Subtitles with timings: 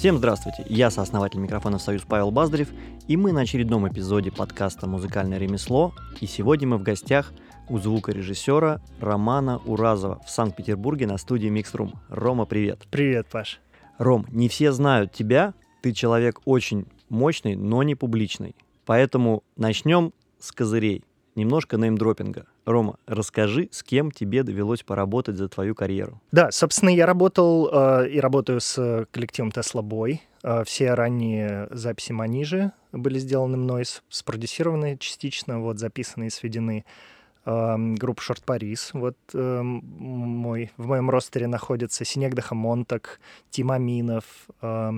[0.00, 2.68] Всем здравствуйте, я сооснователь микрофонов «Союз» Павел Баздарев,
[3.06, 5.92] и мы на очередном эпизоде подкаста «Музыкальное ремесло»,
[6.22, 7.34] и сегодня мы в гостях
[7.68, 11.92] у звукорежиссера Романа Уразова в Санкт-Петербурге на студии Mixroom.
[12.08, 12.86] Рома, привет.
[12.90, 13.60] Привет, Паш.
[13.98, 15.52] Ром, не все знают тебя,
[15.82, 18.56] ты человек очень мощный, но не публичный.
[18.86, 22.46] Поэтому начнем с козырей, немножко неймдропинга.
[22.70, 26.20] Рома, расскажи, с кем тебе довелось поработать за твою карьеру.
[26.32, 30.20] Да, собственно, я работал э, и работаю с коллективом Tesla Boy.
[30.42, 36.84] Э, все ранние записи Манижи были сделаны мной, спродюсированы частично, вот записаны и сведены.
[37.44, 38.90] Э, группа Шорт Парис.
[38.92, 44.24] Вот э, мой, в моем ростере находятся Синегдаха Монтак, Тим Аминов,
[44.62, 44.92] э,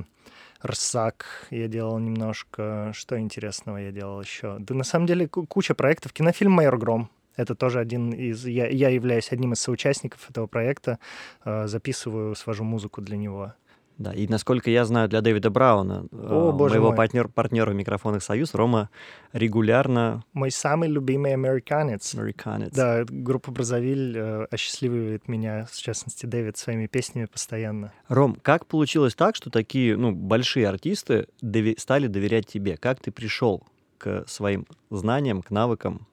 [0.64, 2.92] Рсак я делал немножко.
[2.94, 4.58] Что интересного я делал еще?
[4.60, 6.12] Да на самом деле куча проектов.
[6.12, 8.44] Кинофильм «Майор Гром» Это тоже один из...
[8.46, 10.98] Я, я являюсь одним из соучастников этого проекта,
[11.44, 13.54] э, записываю, свожу музыку для него.
[13.98, 16.96] Да, и насколько я знаю, для Дэвида Брауна, О, э, боже моего мой.
[16.96, 18.90] партнер, партнера в микрофонах «Союз», Рома
[19.32, 20.24] регулярно...
[20.32, 22.14] Мой самый любимый американец.
[22.14, 22.72] Американец.
[22.72, 27.92] Да, группа «Бразовиль» э, осчастлививает меня, в частности, Дэвид, своими песнями постоянно.
[28.08, 32.76] Ром, как получилось так, что такие ну, большие артисты дови- стали доверять тебе?
[32.76, 33.62] Как ты пришел
[33.98, 36.06] к своим знаниям, к навыкам?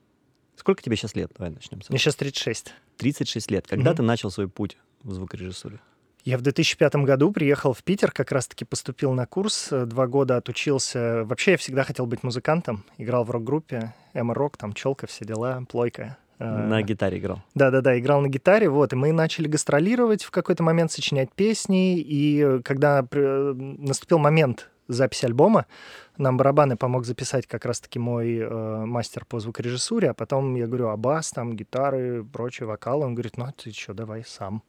[0.60, 1.32] Сколько тебе сейчас лет?
[1.38, 1.80] Давай начнем.
[1.88, 2.74] Мне сейчас 36.
[2.98, 3.66] 36 лет.
[3.66, 3.96] Когда mm-hmm.
[3.96, 5.80] ты начал свой путь в звукорежиссуре?
[6.26, 10.36] Я в 2005 году приехал в Питер, как раз-таки поступил на курс, э, два года
[10.36, 11.24] отучился.
[11.24, 16.18] Вообще я всегда хотел быть музыкантом, играл в рок-группе, эмо-рок, там челка, все дела, плойка.
[16.40, 17.42] Э, на гитаре играл.
[17.56, 22.62] Да-да-да, играл на гитаре, вот, и мы начали гастролировать в какой-то момент, сочинять песни, и
[22.66, 25.66] когда наступил момент записи альбома,
[26.18, 30.90] нам барабаны помог записать как раз-таки мой э, мастер по звукорежиссуре, а потом я говорю,
[30.90, 33.06] а бас, там, гитары, прочее, вокалы.
[33.06, 34.64] Он говорит, ну, а ты что, давай сам.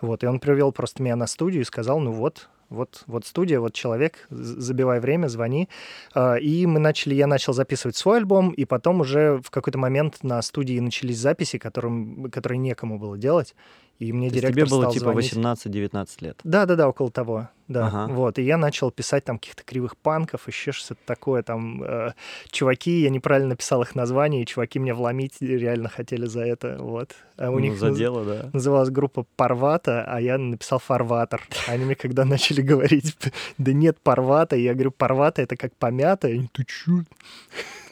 [0.00, 3.60] Вот, и он привел просто меня на студию и сказал, ну вот, вот, вот студия,
[3.60, 5.68] вот человек, забивай время, звони.
[6.14, 10.22] А, и мы начали, я начал записывать свой альбом, и потом уже в какой-то момент
[10.22, 13.54] на студии начались записи, которым, которые некому было делать.
[14.00, 16.40] И мне То директор тебе было типа 18-19 лет?
[16.42, 17.50] Да-да-да, около того.
[17.68, 18.12] Да, ага.
[18.12, 18.38] вот.
[18.38, 21.42] И я начал писать там каких-то кривых панков, еще что-то такое.
[21.42, 22.14] Там э,
[22.50, 26.78] чуваки, я неправильно написал их название, и чуваки меня вломить реально хотели за это.
[26.80, 27.10] Вот.
[27.36, 27.98] А у ну, них за наз...
[27.98, 28.48] дело, да.
[28.54, 31.42] называлась группа Парвата, а я написал Фарватор.
[31.68, 33.14] Они мне когда начали говорить,
[33.58, 36.26] да нет Парвата, я говорю, Парвата это как помято.
[36.26, 37.02] Они, ты чё?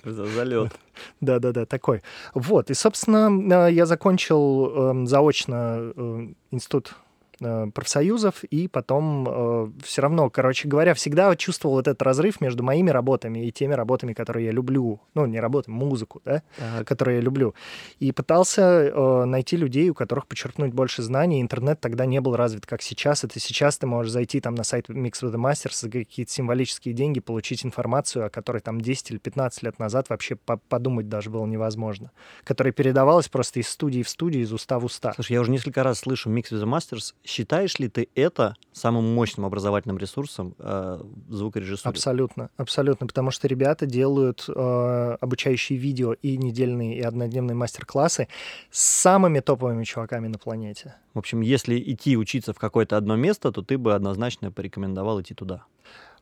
[0.04, 0.72] За залет.
[1.20, 2.02] Да-да-да, такой.
[2.34, 6.94] Вот, и, собственно, э, я закончил э, заочно э, институт
[7.38, 12.90] профсоюзов, и потом э, все равно, короче говоря, всегда чувствовал вот этот разрыв между моими
[12.90, 15.00] работами и теми работами, которые я люблю.
[15.14, 16.86] Ну, не работами, музыку, да, так.
[16.86, 17.54] которые я люблю.
[18.00, 21.40] И пытался э, найти людей, у которых почерпнуть больше знаний.
[21.40, 23.24] Интернет тогда не был развит, как сейчас.
[23.24, 26.94] Это сейчас ты можешь зайти там на сайт Mix with the Masters за какие-то символические
[26.94, 31.30] деньги, получить информацию, о которой там 10 или 15 лет назад вообще по подумать даже
[31.30, 32.10] было невозможно.
[32.44, 35.12] Которая передавалась просто из студии в студию, из уста в уста.
[35.14, 39.14] Слушай, я уже несколько раз слышу Mix with the Masters Считаешь ли ты это самым
[39.14, 41.90] мощным образовательным ресурсом э, звукорежиссуры?
[41.90, 48.28] Абсолютно, абсолютно, потому что ребята делают э, обучающие видео и недельные, и однодневные мастер-классы
[48.70, 50.94] с самыми топовыми чуваками на планете.
[51.12, 55.34] В общем, если идти учиться в какое-то одно место, то ты бы однозначно порекомендовал идти
[55.34, 55.66] туда.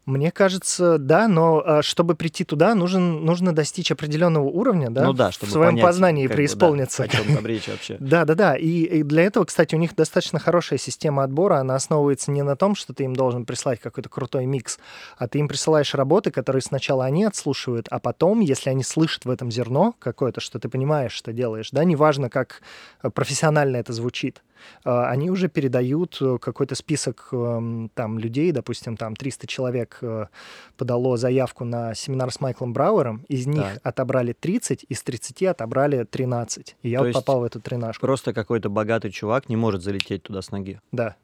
[0.06, 5.12] Мне кажется, да, но а, чтобы прийти туда, нужен, нужно достичь определенного уровня, да, ну
[5.12, 7.02] да чтобы в своем понять, познании преисполниться.
[7.02, 7.96] Бы, да, о чем там речь вообще.
[7.98, 8.56] Да, да, да.
[8.56, 11.56] И, и для этого, кстати, у них достаточно хорошая система отбора.
[11.56, 14.78] Она основывается не на том, что ты им должен прислать какой-то крутой микс,
[15.18, 19.30] а ты им присылаешь работы, которые сначала они отслушивают, а потом, если они слышат в
[19.30, 22.62] этом зерно какое-то, что ты понимаешь, что делаешь, да, неважно, как
[23.02, 24.42] э, профессионально это звучит,
[24.84, 30.26] они уже передают э, какой-то список эм, там людей, допустим, там 300 человек э,
[30.76, 33.80] подало заявку на семинар с Майклом Брауэром, из них так.
[33.82, 36.76] отобрали 30, из 30 отобрали 13.
[36.82, 38.00] И я То вот попал в эту тринашку.
[38.00, 40.80] Просто какой-то богатый чувак не может залететь туда с ноги.
[40.92, 41.16] Да,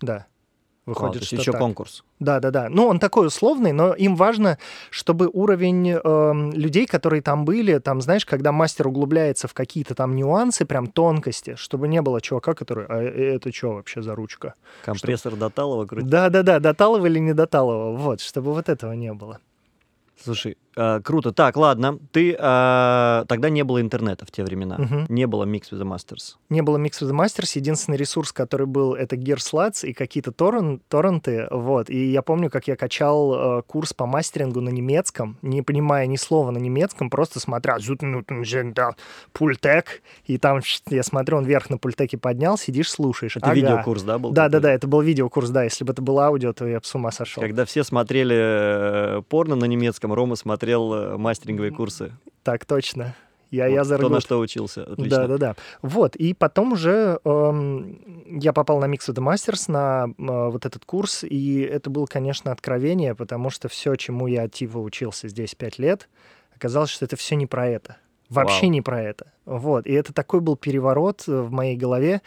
[0.00, 0.26] да.
[0.90, 1.60] Выходит, Вау, что еще так.
[1.60, 2.02] конкурс.
[2.18, 2.68] Да, да, да.
[2.68, 4.58] Ну, он такой условный, но им важно,
[4.90, 10.16] чтобы уровень э, людей, которые там были, там, знаешь, когда мастер углубляется в какие-то там
[10.16, 14.54] нюансы, прям тонкости, чтобы не было чувака, который, а э, это что вообще за ручка?
[14.84, 15.40] Компрессор что...
[15.40, 16.10] Доталова крутит?
[16.10, 19.38] Да, да, да, Доталова или не Доталова, вот, чтобы вот этого не было.
[20.22, 21.32] Слушай, э, круто.
[21.32, 21.98] Так, ладно.
[22.12, 24.76] Ты э, тогда не было интернета в те времена.
[24.78, 25.06] Мгм.
[25.08, 26.36] Не было Mix with the Masters.
[26.50, 27.52] Не было Mix with the Masters.
[27.54, 31.46] Единственный ресурс, который был, это Gearslats и какие-то торрен- торренты.
[31.50, 31.88] Вот.
[31.88, 36.16] И я помню, как я качал э, курс по мастерингу на немецком, не понимая ни
[36.16, 38.96] слова на немецком, просто смотря «Зутнутенженда
[39.32, 43.36] пультек», и там я смотрю, он вверх на пультеке поднял, сидишь, слушаешь.
[43.36, 43.54] Это Ага.
[43.54, 44.32] видеокурс, да, был?
[44.32, 45.64] Да, да, да, это был видеокурс, да.
[45.64, 47.40] Если бы это был аудио, то я бы с ума сошел.
[47.40, 52.12] Когда все смотрели э, порно на немецком, Рома смотрел э, мастеринговые курсы.
[52.42, 53.14] Так точно.
[53.50, 54.84] Я, Вот я кто на что учился.
[54.84, 55.18] Отлично.
[55.18, 55.56] Да, да, да.
[55.82, 60.84] Вот, и потом уже эм, я попал на Mix the Masters, на э, вот этот
[60.84, 65.80] курс, и это было, конечно, откровение, потому что все, чему я типа учился здесь пять
[65.80, 66.08] лет,
[66.54, 67.96] оказалось, что это все не про это.
[68.30, 68.70] Вообще Вау.
[68.70, 69.32] не про это.
[69.44, 69.86] Вот.
[69.86, 72.22] И это такой был переворот э, в моей голове.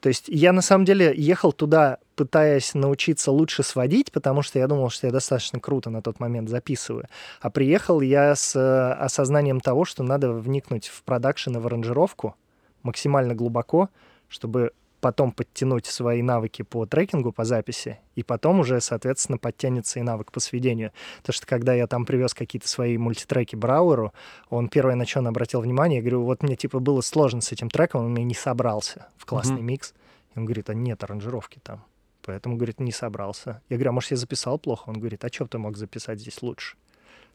[0.00, 4.68] То есть я на самом деле ехал туда, пытаясь научиться лучше сводить, потому что я
[4.68, 7.06] думал, что я достаточно круто на тот момент записываю.
[7.40, 12.36] А приехал я с э, осознанием того, что надо вникнуть в продакшн и в аранжировку
[12.84, 13.88] максимально глубоко,
[14.28, 20.02] чтобы потом подтянуть свои навыки по трекингу, по записи, и потом уже, соответственно, подтянется и
[20.02, 20.92] навык по сведению.
[21.18, 24.12] Потому что когда я там привез какие-то свои мультитреки Брауэру,
[24.50, 27.52] он первое, на что он обратил внимание, я говорю, вот мне типа было сложно с
[27.52, 29.66] этим треком, он меня не собрался в классный Мгм.
[29.66, 29.94] микс.
[30.34, 31.84] И он говорит, а нет аранжировки там.
[32.22, 33.62] Поэтому, говорит, не собрался.
[33.68, 34.88] Я говорю, а может, я записал плохо?
[34.90, 36.76] Он говорит, а что ты мог записать здесь лучше?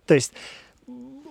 [0.06, 0.34] То есть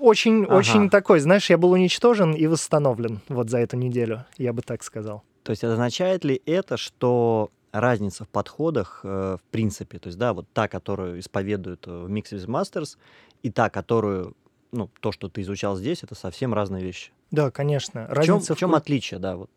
[0.01, 0.55] очень, Ага.
[0.57, 4.83] очень такой, знаешь, я был уничтожен и восстановлен вот за эту неделю, я бы так
[4.83, 5.23] сказал.
[5.43, 10.33] То есть означает ли это, что разница в подходах, э, в принципе, то есть, да,
[10.35, 12.97] вот та, которую исповедуют э, в Mix with Masters,
[13.43, 14.37] и та, которую,
[14.73, 17.11] ну, то, что ты изучал здесь, это совсем разные вещи.
[17.31, 18.05] Да, конечно.
[18.11, 19.51] В чем, Разница в чем куль- отличие, да, вот?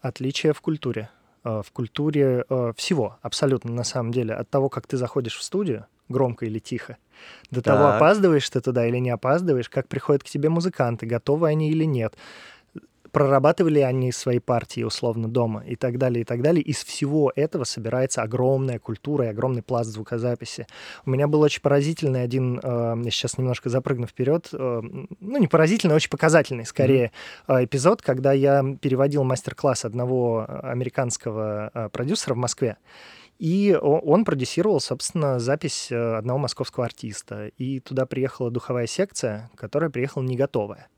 [0.00, 1.10] Отличие в культуре.
[1.44, 4.34] Э, В культуре э, всего, абсолютно, на самом деле.
[4.34, 6.96] От того, как ты заходишь в студию, громко или тихо,
[7.50, 7.96] до того, Так.
[7.96, 12.14] опаздываешь ты туда или не опаздываешь, как приходят к тебе музыканты, готовы они или нет,
[13.12, 16.62] прорабатывали они свои партии условно дома и так далее, и так далее.
[16.62, 20.66] Из всего этого собирается огромная культура и огромный пласт звукозаписи.
[21.04, 24.80] У меня был очень поразительный один, э, я сейчас немножко запрыгну вперед, э,
[25.20, 27.12] ну не поразительный, а очень показательный скорее
[27.48, 32.76] э, эпизод, когда я переводил мастер-класс одного американского продюсера в Москве.
[33.38, 37.46] И он продюсировал, собственно, запись одного московского артиста.
[37.56, 40.88] И туда приехала духовая секция, которая приехала не готовая.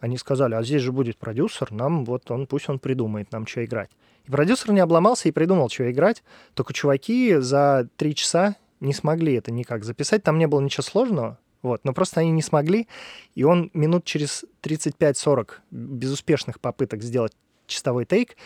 [0.00, 3.64] Они сказали, а здесь же будет продюсер, нам вот он, пусть он придумает нам, что
[3.64, 3.90] играть.
[4.26, 6.22] И продюсер не обломался и придумал, что играть.
[6.54, 10.22] Только чуваки за три часа не смогли это никак записать.
[10.22, 12.86] Там не было ничего сложного, вот, но просто они не смогли.
[13.34, 17.32] И он минут через 35-40 безуспешных попыток сделать
[17.66, 18.36] чистовой тейк,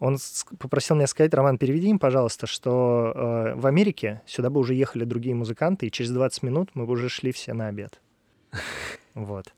[0.00, 0.16] он
[0.58, 5.04] попросил меня сказать, Роман, переведи им, пожалуйста, что э, в Америке сюда бы уже ехали
[5.04, 8.00] другие музыканты, и через 20 минут мы бы уже шли все на обед.
[9.14, 9.52] Вот.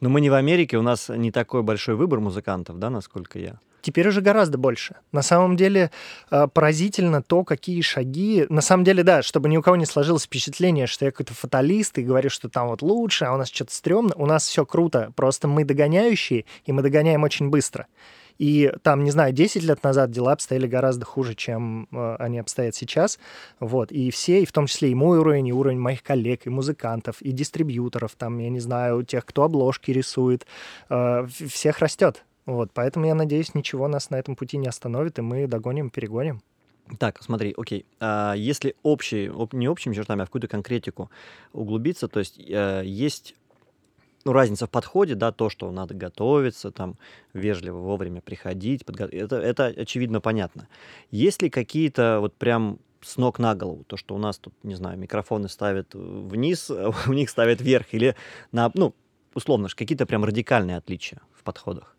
[0.00, 3.58] Но мы не в Америке, у нас не такой большой выбор музыкантов, да, насколько я.
[3.82, 4.96] Теперь уже гораздо больше.
[5.12, 5.90] На самом деле
[6.30, 8.46] э, поразительно то, какие шаги...
[8.48, 11.96] На самом деле, да, чтобы ни у кого не сложилось впечатление, что я какой-то фаталист
[11.98, 14.14] и говорю, что там вот лучше, а у нас что-то стрёмно.
[14.16, 17.86] У нас все круто, просто мы догоняющие, и мы догоняем очень быстро.
[18.40, 22.74] И там, не знаю, 10 лет назад дела обстояли гораздо хуже, чем э, они обстоят
[22.74, 23.18] сейчас.
[23.60, 23.92] Вот.
[23.92, 27.20] И все, и в том числе и мой уровень, и уровень моих коллег, и музыкантов,
[27.20, 30.46] и дистрибьюторов, там, я не знаю, тех, кто обложки рисует,
[30.88, 32.24] э, всех растет.
[32.46, 36.40] Вот, поэтому я надеюсь, ничего нас на этом пути не остановит, и мы догоним, перегоним.
[36.98, 37.84] Так, смотри, окей.
[38.00, 41.10] А если общий, оп- не общими чертами, а в какую-то конкретику
[41.52, 43.34] углубиться, то есть э, есть
[44.24, 46.96] ну, разница в подходе, да, то, что надо готовиться, там,
[47.32, 50.68] вежливо вовремя приходить, подго- это, это очевидно понятно.
[51.10, 54.74] Есть ли какие-то вот прям с ног на голову, то, что у нас тут, не
[54.74, 58.14] знаю, микрофоны ставят вниз, а у них ставят вверх, или,
[58.52, 58.94] на, ну,
[59.34, 61.96] условно, ж, какие-то прям радикальные отличия в подходах?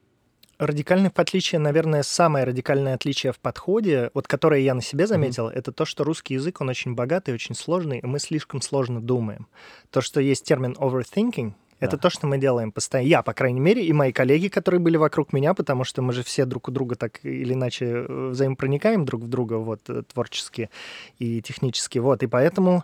[0.60, 5.72] Радикальное отличие, наверное, самое радикальное отличие в подходе, вот которое я на себе заметил, это
[5.72, 9.48] то, что русский язык, он очень богатый, очень сложный, и мы слишком сложно думаем.
[9.90, 12.04] То, что есть термин overthinking, это Да.
[12.04, 13.10] то, что мы делаем постоянно.
[13.10, 16.24] Я, по крайней мере, и мои коллеги, которые были вокруг меня, потому что мы же
[16.24, 20.70] все друг у друга так или иначе э, взаимопроникаем друг в друга, вот, э, творчески
[21.20, 22.84] и технически, вот, и поэтому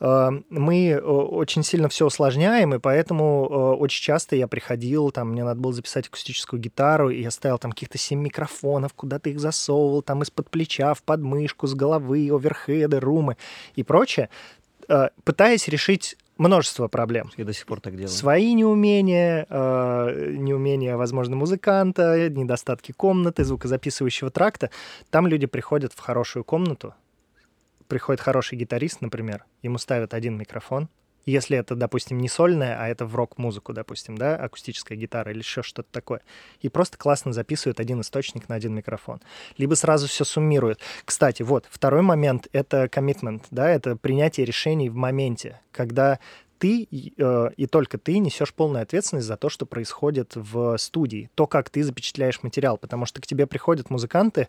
[0.00, 5.60] э, мы очень сильно все усложняем, и поэтому очень часто я приходил, там, мне надо
[5.60, 10.22] было записать акустическую гитару, и я ставил там каких-то семь микрофонов, куда-то их засовывал, там
[10.22, 13.36] из-под плеча, в подмышку, с головы, оверхеды, румы
[13.76, 14.28] и прочее,
[15.24, 17.30] пытаясь решить множество проблем.
[17.36, 18.08] Я до сих пор так делаю.
[18.08, 24.70] Свои неумения, э, неумения, возможно, музыканта, недостатки комнаты, звукозаписывающего тракта.
[25.10, 26.94] Там люди приходят в хорошую комнату,
[27.88, 30.88] приходит хороший гитарист, например, ему ставят один микрофон,
[31.26, 35.62] если это, допустим, не сольная, а это в рок-музыку, допустим, да, акустическая гитара или еще
[35.62, 36.20] что-то такое.
[36.60, 39.20] И просто классно записывают один источник на один микрофон.
[39.56, 40.80] Либо сразу все суммируют.
[41.04, 46.18] Кстати, вот, второй момент— это commitment, да, это принятие решений в моменте, когда
[46.58, 51.46] ты э, и только ты несешь полную ответственность за то, что происходит в студии, то,
[51.46, 54.48] как ты запечатляешь материал, потому что к тебе приходят музыканты,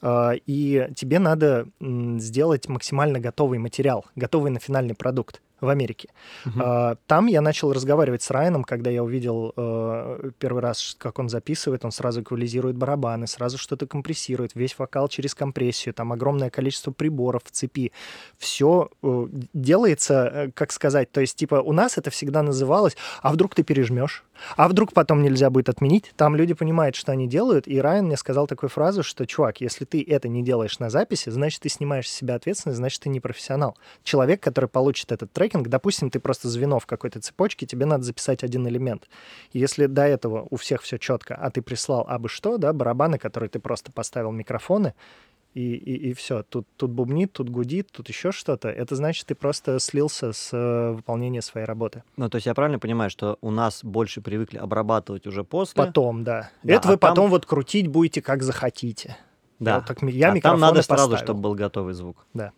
[0.00, 6.08] э, и тебе надо э, сделать максимально готовый материал, готовый на финальный продукт в Америке.
[6.44, 6.96] Uh-huh.
[7.06, 11.84] Там я начал разговаривать с Райаном, когда я увидел э, первый раз, как он записывает,
[11.84, 17.42] он сразу эквализирует барабаны, сразу что-то компрессирует, весь вокал через компрессию, там огромное количество приборов
[17.44, 17.92] в цепи.
[18.38, 23.32] Все э, делается, э, как сказать, то есть типа у нас это всегда называлось, а
[23.32, 24.24] вдруг ты пережмешь,
[24.56, 26.12] а вдруг потом нельзя будет отменить.
[26.16, 29.84] Там люди понимают, что они делают, и Райан мне сказал такую фразу, что, чувак, если
[29.84, 33.20] ты это не делаешь на записи, значит, ты снимаешь с себя ответственность, значит, ты не
[33.20, 33.76] профессионал.
[34.04, 38.04] Человек, который получит этот трек, трекинг, допустим, ты просто звено в какой-то цепочке, тебе надо
[38.04, 39.08] записать один элемент.
[39.52, 43.50] если до этого у всех все четко, а ты прислал абы что, да, барабаны, которые
[43.50, 44.94] ты просто поставил микрофоны,
[45.54, 46.42] и, и, и все.
[46.42, 48.68] Тут, тут бубнит, тут гудит, тут еще что-то.
[48.68, 52.04] Это значит, ты просто слился с э, выполнения своей работы.
[52.16, 55.74] Ну, то есть я правильно понимаю, что у нас больше привыкли обрабатывать уже после?
[55.74, 56.50] Потом, да.
[56.62, 57.10] да Это а вы там...
[57.10, 59.16] потом вот крутить будете как захотите.
[59.58, 59.76] Да.
[59.76, 61.08] Я, так, я а там надо поставил.
[61.08, 62.24] сразу, чтобы был готовый звук.
[62.32, 62.52] Да.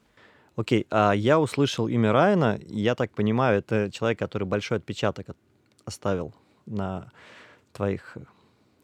[0.54, 5.28] Окей, а я услышал имя Райана, я так понимаю, это человек, который большой отпечаток
[5.86, 6.34] оставил
[6.66, 7.10] на
[7.72, 8.18] твоих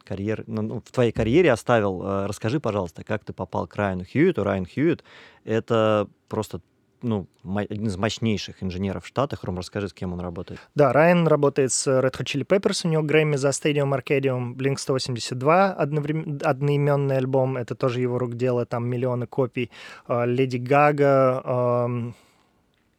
[0.08, 2.02] карьер, ну, ну, в твоей карьере оставил.
[2.02, 4.44] Э, расскажи, пожалуйста, как ты попал к Райану Хьюиту.
[4.44, 5.04] Райан Хьюит—
[5.44, 6.60] это просто
[7.02, 9.44] ну, один из мощнейших инженеров в Штатах.
[9.44, 10.60] Ром, расскажи, с кем он работает.
[10.74, 15.72] Да, Райан работает с Red Hot Chili Peppers, у него Грэмми за Stadium Arcadium, Blink-182,
[15.72, 16.38] одноврем...
[16.42, 19.70] одноименный альбом, это тоже его рук дело, там миллионы копий.
[20.06, 21.88] А, Леди Гага,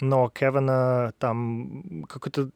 [0.02, 2.50] но Кевина, там какой-то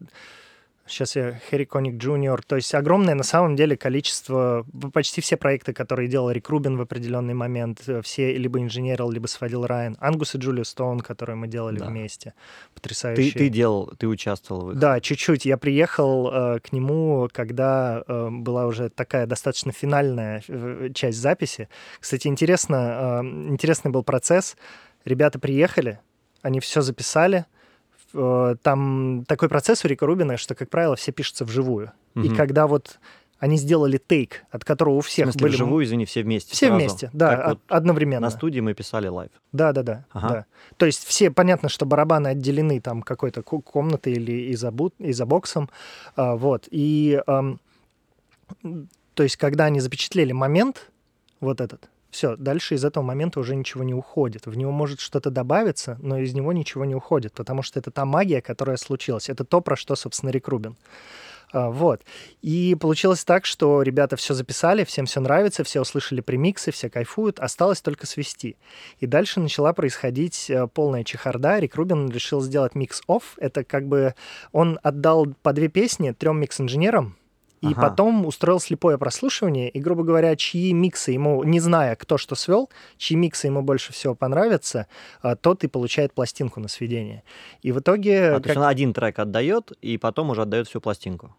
[0.86, 2.44] Сейчас я Хэри Коник Джуниор.
[2.44, 6.82] То есть огромное на самом деле количество, почти все проекты, которые делал Рик Рубин в
[6.82, 9.96] определенный момент, э, все либо инженерил, либо сводил Райан.
[10.02, 11.86] Ангус и Джулия Стоун, которые мы делали да.
[11.86, 12.34] вместе.
[12.74, 13.32] Потрясающие.
[13.32, 14.80] Ты, ты делал, ты участвовал в их?
[14.80, 15.46] Да, чуть-чуть.
[15.46, 21.70] Я приехал э, к нему, когда э, была уже такая достаточно финальная э, часть записи.
[22.00, 24.58] Кстати, интересно, э, интересный был процесс.
[25.06, 26.00] Ребята приехали,
[26.42, 27.46] они все записали,
[28.14, 31.92] там такой процесс у Рика Рубина, что, как правило, все пишутся вживую.
[32.16, 32.26] Угу.
[32.26, 33.00] И когда вот
[33.44, 35.56] они сделали тейк, от которого у всех в смысле, были...
[35.56, 36.80] вживую, извини, все вместе Все сразу.
[36.80, 38.28] вместе, да, как вот одновременно.
[38.28, 39.32] На студии мы писали live.
[39.52, 40.30] Да, да, да, ага.
[40.30, 40.46] да.
[40.78, 45.70] То есть все, понятно, что барабаны отделены там какой-то комнатой или iso booth, изобоксом,
[46.16, 46.70] а, вот.
[46.72, 47.58] И, а,
[49.14, 50.90] то есть, когда они запечатлели момент,
[51.42, 54.46] вот этот, все, дальше из этого момента уже ничего не уходит.
[54.46, 58.06] В него может что-то добавиться, но из него ничего не уходит, потому что это та
[58.06, 59.30] магия, которая случилась.
[59.30, 60.78] Это то, про что, собственно, Рик Рубин.
[61.54, 62.02] А, вот.
[62.42, 67.40] И получилось так, что ребята все записали, всем все нравится, все услышали премиксы, все кайфуют,
[67.40, 68.58] осталось только свести.
[69.00, 71.60] И дальше начала происходить э, полная чехарда.
[71.60, 73.36] Рик Рубин решил сделать mix-off.
[73.38, 74.16] Это как бы
[74.52, 77.16] он отдал по две песни трем микс-инженерам,
[77.64, 77.82] и ага.
[77.82, 82.70] потом устроил слепое прослушивание, и, грубо говоря, чьи миксы ему, не зная, кто что свел,
[82.98, 84.88] чьи миксы ему больше всего понравятся,
[85.22, 87.24] а, тот и получает пластинку на сведение.
[87.62, 88.32] И в итоге...
[88.32, 88.44] А, как...
[88.44, 91.34] То есть он один трек отдает, и потом уже отдает всю пластинку?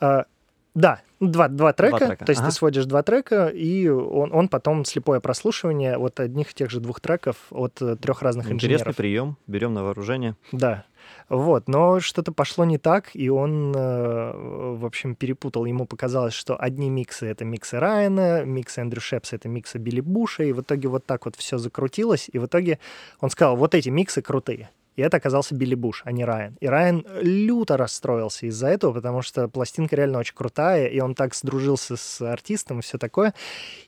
[0.00, 0.26] А,
[0.74, 2.24] да, два, два, трека, два трека.
[2.24, 2.50] То есть ага.
[2.50, 6.80] ты сводишь два трека, и он, он потом слепое прослушивание от одних и тех же
[6.80, 8.80] двух треков от э, трех разных Интересный инженеров.
[8.80, 10.36] Интересный прием, берем на вооружение.
[10.52, 10.84] Да.
[11.28, 14.32] Вот, но что-то пошло не так, и он, э,
[14.76, 15.64] в общем, перепутал.
[15.64, 20.44] Ему показалось, что одни миксы— это миксы Райана, миксы Эндрю Шепса— это миксы Билли Буша,
[20.44, 22.78] и в итоге вот так вот все закрутилось, и в итоге
[23.20, 24.70] он сказал, вот эти миксы крутые.
[24.96, 26.56] И это оказался Билли Буш, а не Райан.
[26.60, 31.34] И Райан люто расстроился из-за этого, потому что пластинка реально очень крутая, и он так
[31.34, 33.34] сдружился с артистом и все такое.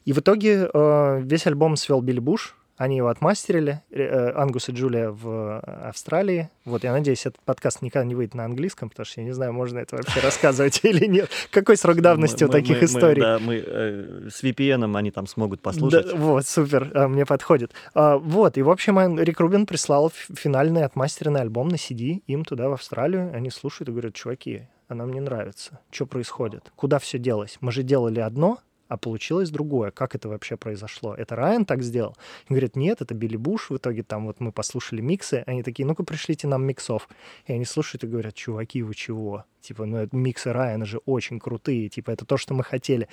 [0.05, 4.73] И в итоге э, весь альбом свел Билли Буш, они его отмастерили, э, Ангус и
[4.73, 6.51] Джулия в Австралии.
[6.65, 9.53] Вот, я надеюсь, этот подкаст никогда не выйдет на английском, потому что я не знаю,
[9.53, 11.31] можно это вообще рассказывать или нет.
[11.51, 13.23] Какой срок давности у таких историй?
[13.23, 16.13] Да, мы э, с VPN они там смогут послушать.
[16.13, 17.73] Вот, супер, а, мне подходит.
[17.95, 22.69] А, вот, и, в общем, Рик Рубин прислал финальный отмастеренный альбом на CD им туда,
[22.69, 23.31] в Австралию.
[23.35, 25.81] Они слушают и говорят, чуваки, она мне нравится.
[25.91, 26.71] Что происходит?
[26.77, 27.59] Куда все делось?
[27.61, 29.91] Мы же делали одно, а получилось другое.
[29.91, 31.15] Как это вообще произошло?
[31.15, 32.17] Это Райан так сделал?
[32.49, 33.71] И говорит, нет, это Билли Буш.
[33.71, 37.09] В итоге там вот мы послушали миксы, они такие, ну-ка пришлите нам миксов.
[37.47, 39.45] И они слушают и говорят, чуваки, вы чего?
[39.61, 43.09] Типа, ну миксы Райана же очень крутые, типа это то, что мы хотели.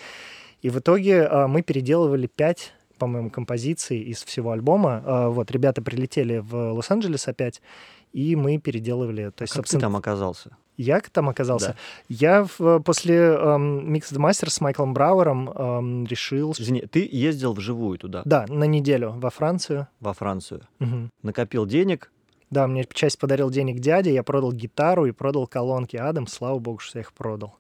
[0.62, 5.04] И в итоге а, мы переделывали пять по-моему, композиций из всего альбома.
[5.06, 7.62] А, вот, ребята прилетели в Лос-Анджелес опять,
[8.14, 9.30] и мы переделывали.
[9.32, 10.56] То А есть, как ты собственно, там оказался?
[10.78, 11.68] Я там оказался.
[11.68, 11.76] Да.
[12.10, 16.54] Я в- после эм, Mixed Master с Майклом Брауэром эм, решил...
[16.58, 19.88] Извини, ты ездил вживую туда, Да, на неделю во Францию.
[20.00, 21.10] во Францию, Мгм.
[21.22, 22.12] накопил денег,
[22.50, 26.80] Да, мне часть подарил денег дядя, я продал гитару и продал колонки Адам, слава богу,
[26.80, 27.56] что я их продал.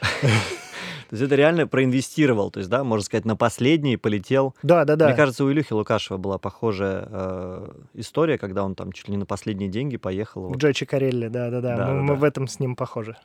[1.08, 4.54] то есть это реально проинвестировал, то есть, да, можно сказать, на последний полетел.
[4.62, 5.06] Да, да, да.
[5.06, 9.18] Мне кажется, у Илюхи Лукашева была похожая э, история, когда он там чуть ли не
[9.18, 10.48] на последние деньги поехал.
[10.48, 10.56] Вот.
[10.56, 11.76] Джо Чикарелли, да, да, да.
[11.76, 12.20] Да, Мы, да, мы да.
[12.20, 13.16] в этом с ним похожи.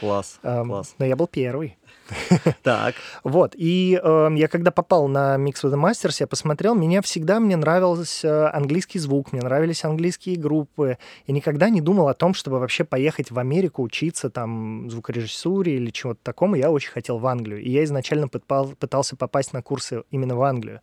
[0.00, 0.94] Класс, класс.
[0.98, 1.76] Но я был первый.
[2.62, 7.02] Так, Вот, и эм, я когда попал на Mix with the Masters, я посмотрел, меня
[7.02, 10.98] всегда, мне нравился английский звук, мне нравились английские группы.
[11.26, 15.90] Я никогда не думал о том, чтобы вообще поехать в Америку учиться там звукорежиссуре или
[15.90, 16.54] чего-то такому.
[16.54, 17.60] Я очень хотел в Англию.
[17.60, 20.80] И я изначально пытал- пытался попасть на курсы именно в Англию.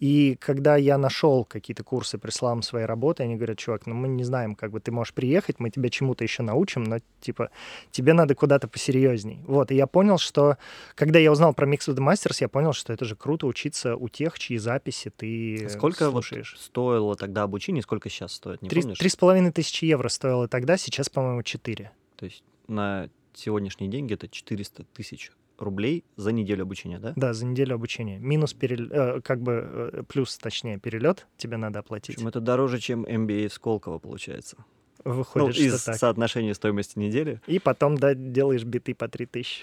[0.00, 4.08] И когда я нашел какие-то курсы, прислал им свои работы, они говорят, чувак, ну мы
[4.08, 7.50] не знаем, как бы ты можешь приехать, мы тебя чему-то еще научим, но типа
[7.90, 9.40] тебе надо куда-то посерьезней.
[9.46, 10.56] Вот, и я понял, что
[10.94, 13.94] когда я узнал про Mix with the Masters, я понял, что это же круто учиться
[13.94, 16.56] у тех, чьи записи ты сколько вот слушаешь.
[16.58, 18.98] стоило тогда обучение, сколько сейчас стоит, не Три помнишь?
[18.98, 21.92] три с половиной тысячи евро стоило тогда, сейчас, по-моему, четыре.
[22.16, 25.30] То есть на сегодняшние деньги это 400 тысяч
[25.60, 27.12] рублей за неделю обучения, да?
[27.16, 28.18] Да, за неделю обучения.
[28.18, 32.16] Минус, перел- э, как бы, э, плюс, точнее, перелет тебе надо оплатить.
[32.16, 34.56] Причем это дороже, чем MBA в Сколково получается.
[35.04, 35.96] Выходит, ну, из так.
[35.96, 37.40] соотношения стоимости недели.
[37.46, 39.62] И потом, да, делаешь биты по 3000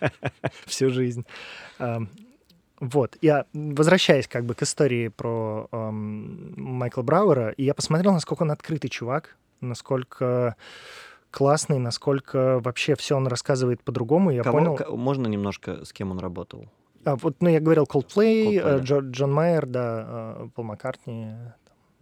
[0.66, 1.24] всю жизнь.
[1.78, 2.08] Ам,
[2.80, 8.42] Вот, я возвращаясь как бы к истории про ам, Майкла Брауэра, и я посмотрел, насколько
[8.42, 10.54] он открытый чувак, насколько
[11.30, 14.30] классный, насколько вообще все он рассказывает по-другому.
[14.30, 14.76] Я Кого- понял.
[14.76, 16.66] ко- можно немножко с кем он работал?
[17.04, 18.84] А, вот, ну, я говорил Coldplay, Coldplay, э, да.
[18.84, 21.32] Джо- Джон Майер, да, э, Пол Маккартни,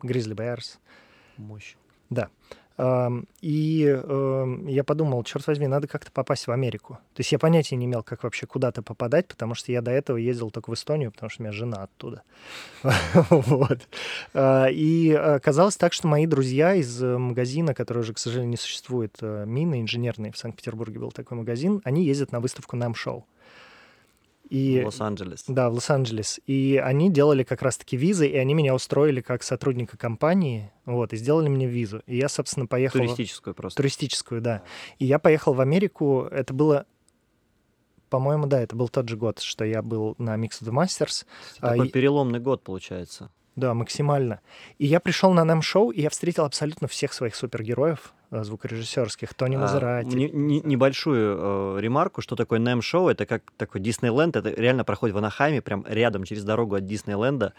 [0.02, 0.78] Гризли Бэрс.
[1.36, 1.76] Мощь.
[2.10, 2.28] Ам,
[2.78, 6.98] И эм, я подумал, черт возьми, надо как-то попасть в Америку.
[7.14, 10.18] То есть я понятия не имел, как вообще куда-то попадать, потому что я до этого
[10.18, 12.22] ездил только в Эстонию, потому что у меня жена оттуда.
[13.30, 13.80] Вот.
[14.34, 19.16] А, И оказалось так, что мои друзья из магазина, который уже, к сожалению, не существует,
[19.22, 23.26] э, Мины инженерный, в Санкт-Петербурге был такой магазин, они ездят на выставку Нам Шоу.
[24.48, 25.44] И В Лос-Анджелес.
[25.48, 26.40] да, в Лос-Анджелес.
[26.46, 31.16] И они делали как раз-таки визы, и они меня устроили как сотрудника компании, вот, и
[31.16, 32.02] сделали мне визу.
[32.06, 33.00] И я, собственно, поехал...
[33.00, 33.76] Туристическую просто.
[33.78, 34.62] Туристическую, да.
[34.98, 36.86] И я поехал в Америку, это было...
[38.08, 41.26] По-моему, да, это был тот же год, что я был на Mix of the Masters.
[41.58, 43.32] А, Такой и- переломный год получается.
[43.56, 44.40] Да, максимально.
[44.78, 49.32] И я пришел на нам шоу, и я встретил абсолютно всех своих супергероев э, звукорежиссерских.
[49.34, 50.14] Тони А, Мазерати.
[50.14, 54.84] не- не- небольшую э, ремарку, что такое NEM шоу это как такой Диснейленд, это реально
[54.84, 57.54] проходит в Анахайме, прям рядом через дорогу от Диснейленда.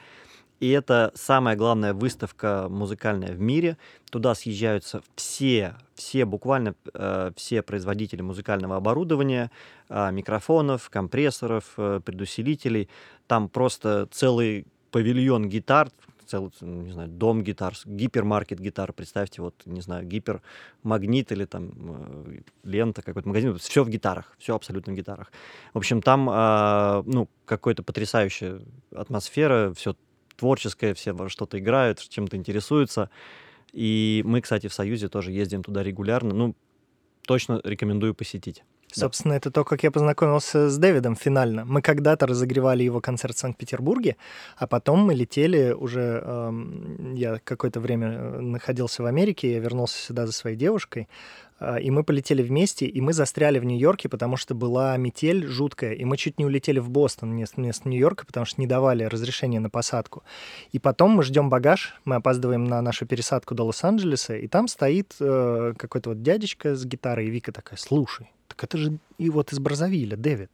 [0.60, 3.78] И это самая главная выставка музыкальная в мире.
[4.10, 9.52] Туда съезжаются все, все буквально э, все производители музыкального оборудования,
[9.90, 12.90] э, микрофонов, компрессоров, э, предусилителей.
[13.28, 15.89] Там просто целый павильон гитар,
[16.28, 18.93] целый, не знаю, дом гитар, гипермаркет гитар.
[18.93, 23.58] Представьте, вот, не знаю, гипермагнит или там э, лента какой-то магазин.
[23.58, 25.32] Все в гитарах, все абсолютно в гитарах.
[25.73, 28.62] В общем, там, а, ну, какая-то потрясающая
[28.93, 29.95] атмосфера, все
[30.36, 33.10] творческое, все что-то играют, чем-то интересуются.
[33.73, 36.34] И мы, кстати, в Союзе тоже ездим туда регулярно.
[36.34, 36.56] Ну,
[37.26, 38.63] точно рекомендую посетить.
[38.93, 41.65] Собственно, это то, как я познакомился с Дэвидом финально.
[41.65, 44.15] Мы когда-то разогревали его концерт в Санкт-Петербурге,
[44.56, 46.23] а потом мы летели уже...
[46.26, 51.10] эм, я какое-то время э, находился в Америке, я вернулся сюда за своей девушкой,
[51.60, 55.91] э, и мы полетели вместе, и мы застряли в Нью-Йорке, потому что была метель жуткая,
[55.91, 59.69] и мы чуть не улетели в Бостон вместо Нью-Йорка, потому что не давали разрешения на
[59.69, 60.23] посадку.
[60.71, 65.13] И потом мы ждем багаж, мы опаздываем на нашу пересадку до Лос-Анджелеса, и там стоит
[65.19, 69.54] э, какой-то вот дядечка с гитарой, и Вика такая, слушай, так это же и вот
[69.54, 70.50] из Бразовиля, Дэвид.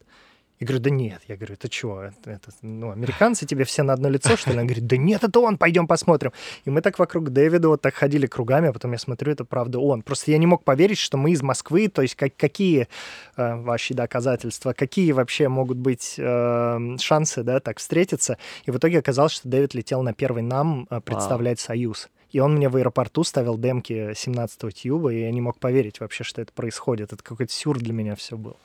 [0.59, 1.21] Я говорю, да нет.
[1.27, 2.03] Я говорю, это чего?
[2.03, 4.55] Это, это, ну, американцы тебе все на одно лицо, что ли?
[4.55, 6.31] Она говорит, да нет, это он, пойдем посмотрим.
[6.63, 9.79] И мы так вокруг Дэвида вот так ходили кругами, а потом я смотрю, это правда
[9.79, 10.03] он.
[10.03, 12.87] Просто я не мог поверить, что мы из Москвы, то есть как, какие
[13.35, 18.37] э, ваши доказательства, какие вообще могут быть э, шансы, да, так встретиться.
[18.65, 22.09] И в итоге оказалось, что Дэвид летел на первый нам э, представлять Союз.
[22.33, 26.23] И он мне в аэропорту ставил демки 17-го тьюба, и я не мог поверить вообще,
[26.23, 27.13] что это происходит.
[27.13, 28.57] Это какой-то сюр для меня все был.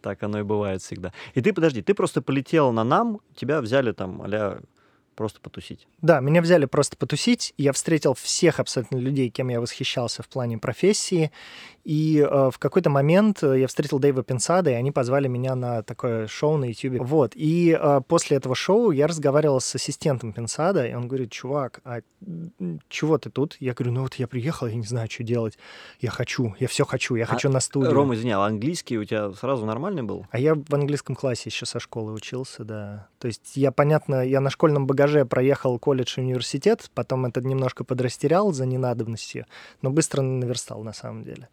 [0.00, 1.12] Так оно и бывает всегда.
[1.34, 4.60] И ты, подожди, ты просто полетел на нам, тебя взяли там а
[5.18, 5.88] просто потусить.
[6.00, 7.52] Да, меня взяли просто потусить.
[7.58, 11.32] Я встретил всех абсолютно людей, кем я восхищался в плане профессии.
[11.88, 15.82] И э, в какой-то момент э, я встретил Дэйва Пенсада, и они позвали меня на
[15.82, 17.00] такое шоу на YouTube.
[17.00, 17.32] Вот.
[17.34, 22.00] И э, после этого шоу я разговаривал с ассистентом Пенсада, и он говорит, чувак, а
[22.90, 23.56] чего ты тут?
[23.58, 25.58] Я говорю, ну вот я приехал, я не знаю, что делать.
[25.98, 27.94] Я хочу, я все хочу, я а, хочу на студию.
[27.94, 30.26] Рома, извини, а английский у тебя сразу нормальный был?
[30.30, 33.08] А я в английском классе еще со школы учился, да.
[33.18, 37.84] То есть я, понятно, я на школьном багаже проехал колледж и университет, потом это немножко
[37.84, 39.46] подрастерял за ненадобностью,
[39.82, 41.48] но быстро наверстал на самом деле.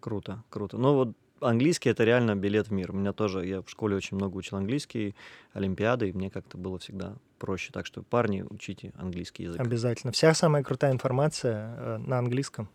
[0.00, 0.78] Круто, круто.
[0.78, 2.92] Ну вот английский это реально билет в мир.
[2.92, 5.14] У меня тоже, я в школе очень много учил английский,
[5.52, 7.72] олимпиады, и мне как-то было всегда проще.
[7.72, 9.60] Так что, парни, учите английский язык.
[9.60, 10.12] Обязательно.
[10.12, 12.68] Вся самая крутая информация э, на английском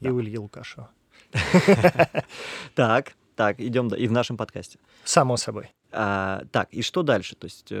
[0.00, 0.08] да.
[0.08, 0.90] и у Ильи Лукашева.
[2.74, 4.78] Так, так, идем и в нашем подкасте.
[5.04, 5.70] Само собой.
[5.90, 7.36] А, так, и что дальше?
[7.36, 7.72] То есть...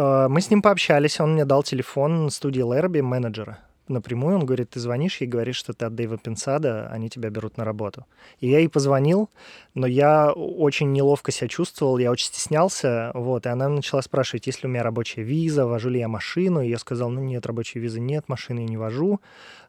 [0.00, 3.58] Э, мы с ним пообщались, он мне дал телефон студии Лерби, менеджера
[3.90, 5.20] напрямую, он говорит, ты звонишь?
[5.20, 8.06] Ей, говоришь, что ты от Дэйва Пинсада, они тебя берут на работу.
[8.38, 9.28] И я ей позвонил,
[9.74, 14.62] но я очень неловко себя чувствовал, я очень стеснялся, вот, и она начала спрашивать, есть
[14.62, 17.80] ли у меня рабочая виза, вожу ли я машину, и я сказал, ну нет, рабочей
[17.80, 19.20] визы нет, машины не вожу.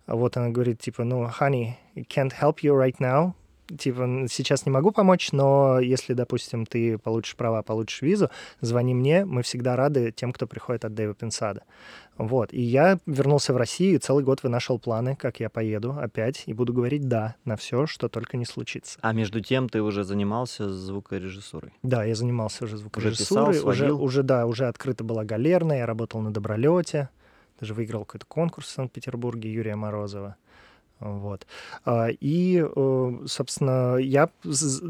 [0.07, 3.33] Вот она говорит, типа, ну, honey, can't help you right now,
[3.77, 8.29] типа, сейчас не могу помочь, но если, допустим, ты получишь права, получишь визу,
[8.61, 11.63] звони мне, мы всегда рады тем, кто приходит от Дэйва Пинсада.
[12.17, 16.43] Вот, и я вернулся в Россию, и целый год вынашивал планы, как я поеду опять,
[16.45, 18.99] и буду говорить «да» на все, что только не случится.
[19.01, 21.73] А между тем ты уже занимался звукорежиссурой?
[21.81, 23.49] Да, я занимался уже звукорежиссурой.
[23.49, 27.09] Уже, писал, уже, уже, да, уже открыта была галерная, я работал на Добролете,
[27.59, 30.35] даже выиграл какой-то конкурс в Санкт-Петербурге Юрия Морозова.
[31.01, 31.47] Вот.
[31.83, 34.29] А, и, э, собственно, я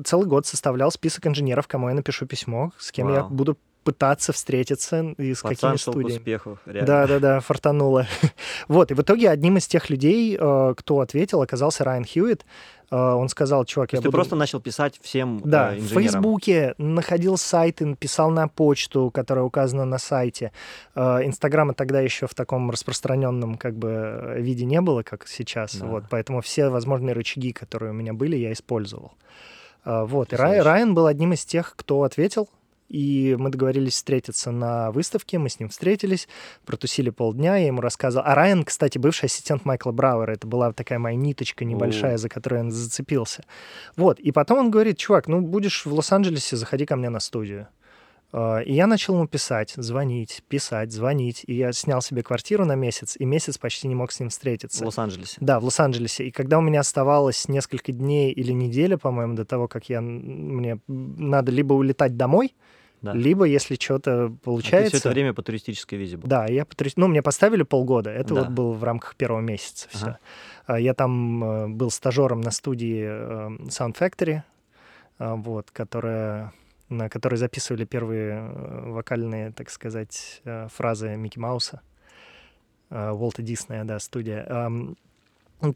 [0.06, 3.16] целый год составлял список инженеров, кому я напишу письмо, с кем Вау.
[3.16, 6.20] я буду пытаться встретиться и с какими студиями.
[6.20, 6.86] успехов, реально.
[6.86, 8.06] Да, да, да, фартануло.
[8.68, 12.46] вот, и в итоге одним из тех людей, э, кто ответил, оказался Райан Хьюитт.
[12.92, 14.10] Э, он сказал, чувак, я буду...
[14.10, 19.46] ты просто начал писать всем Да, э, в Фейсбуке находил сайты, писал на почту, которая
[19.46, 20.52] указана на сайте.
[20.96, 25.76] Инстаграма тогда еще в таком распространенном как бы виде не было, как сейчас.
[25.76, 25.86] Да.
[25.86, 29.14] Вот, поэтому все возможные рычаги, которые у меня были, я использовал.
[29.86, 32.50] Вот, и Райан был одним из тех, кто ответил,
[32.92, 36.28] и мы договорились встретиться на выставке, мы с ним встретились,
[36.66, 38.26] протусили полдня, я ему рассказывал.
[38.28, 42.62] А Райан, кстати, бывший ассистент Майкла Брауэра, это была такая моя ниточка небольшая, за которую
[42.62, 43.46] он зацепился.
[43.96, 47.68] Вот, и потом он говорит, чувак, ну будешь в Лос-Анджелесе, заходи ко мне на студию.
[48.34, 51.44] А, и я начал ему писать, звонить, писать, звонить.
[51.48, 54.84] И я снял себе квартиру на месяц, и месяц почти не мог с ним встретиться.
[54.84, 55.38] В Лос-Анджелесе?
[55.42, 56.28] Да, в Лос-Анджелесе.
[56.28, 60.80] И когда у меня оставалось несколько дней или неделя, по-моему, до того, как я, мне
[60.88, 62.56] надо либо улетать домой,
[63.02, 63.14] да.
[63.14, 64.78] Либо, если что-то получается...
[64.78, 66.30] А ты все это время по туристической визе был?
[66.30, 66.92] Да, я по тури...
[66.96, 68.12] Ну, мне поставили полгода.
[68.12, 68.42] Это да.
[68.42, 70.06] вот было в рамках первого месяца все.
[70.06, 70.20] Ага.
[70.68, 74.42] А, я там э, был стажером на студии э, Sound Factory,
[75.18, 76.54] э, вот, которая
[76.90, 81.80] на которой записывали первые вокальные, так сказать, фразы Микки Мауса.
[82.90, 84.70] Уолта Диснея, да, студия.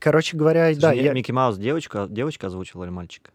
[0.02, 1.14] Короче говоря, Слушай, да, я...
[1.14, 3.32] Микки Маус девочка, девочка озвучила или мальчик?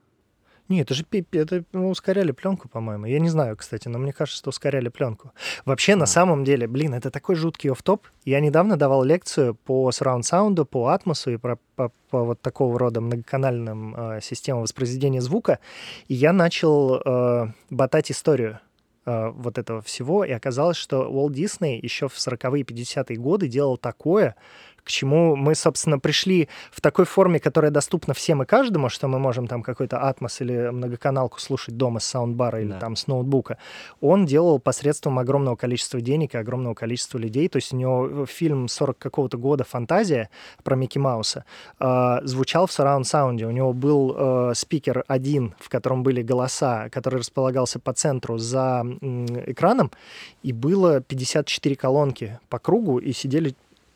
[0.71, 3.07] Нет, это же это ну, ускоряли пленку, по-моему.
[3.07, 5.33] Я не знаю, кстати, но мне кажется, что ускоряли пленку.
[5.65, 5.97] Вообще, а.
[5.97, 8.07] на самом деле, блин, это такой жуткий оф-топ.
[8.25, 12.79] Я недавно давал лекцию по surround sound, по атмосу и про, по, по вот такого
[12.79, 15.59] рода многоканальным э, системам воспроизведения звука.
[16.07, 18.61] И я начал э, ботать историю
[19.07, 23.77] э, вот этого всего, и оказалось, что Уолт Дисней еще в 40-е 50-е годы делал
[23.77, 24.37] такое,
[24.85, 29.19] к чему мы, собственно, пришли в такой форме, которая доступна всем и каждому, что мы
[29.19, 32.79] можем там какой-то атмос или многоканалку слушать дома с саундбара или да.
[32.79, 33.59] там с ноутбука.
[34.01, 37.49] Он делал посредством огромного количества денег и огромного количества людей.
[37.49, 40.31] То есть у него фильм 40 какого-то года «Фантазия»
[40.63, 41.45] про Микки Мауса
[41.79, 43.47] э, звучал в surround саунде.
[43.47, 48.85] У него был э, спикер один, в котором были голоса, который располагался по центру за
[48.85, 49.91] э, экраном,
[50.43, 53.55] и было 54 колонки по кругу, и сидели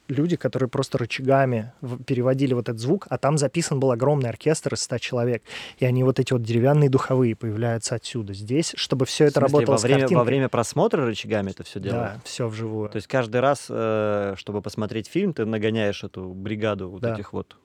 [0.09, 1.73] люди, которые просто рычагами
[2.07, 5.43] переводили вот этот звук, а там записан был огромный оркестр из 100 человек,
[5.79, 8.35] и они вот эти вот деревянные духовые появляются отсюда.
[8.35, 11.97] Здесь, чтобы все это смысле, работало во время, во время просмотра рычагами это все дело?
[11.97, 12.91] Да, все вживую.
[12.91, 17.15] То есть каждый раз, э, чтобы посмотреть фильм, ты нагоняешь эту бригаду вот да.
[17.15, 17.57] этих вот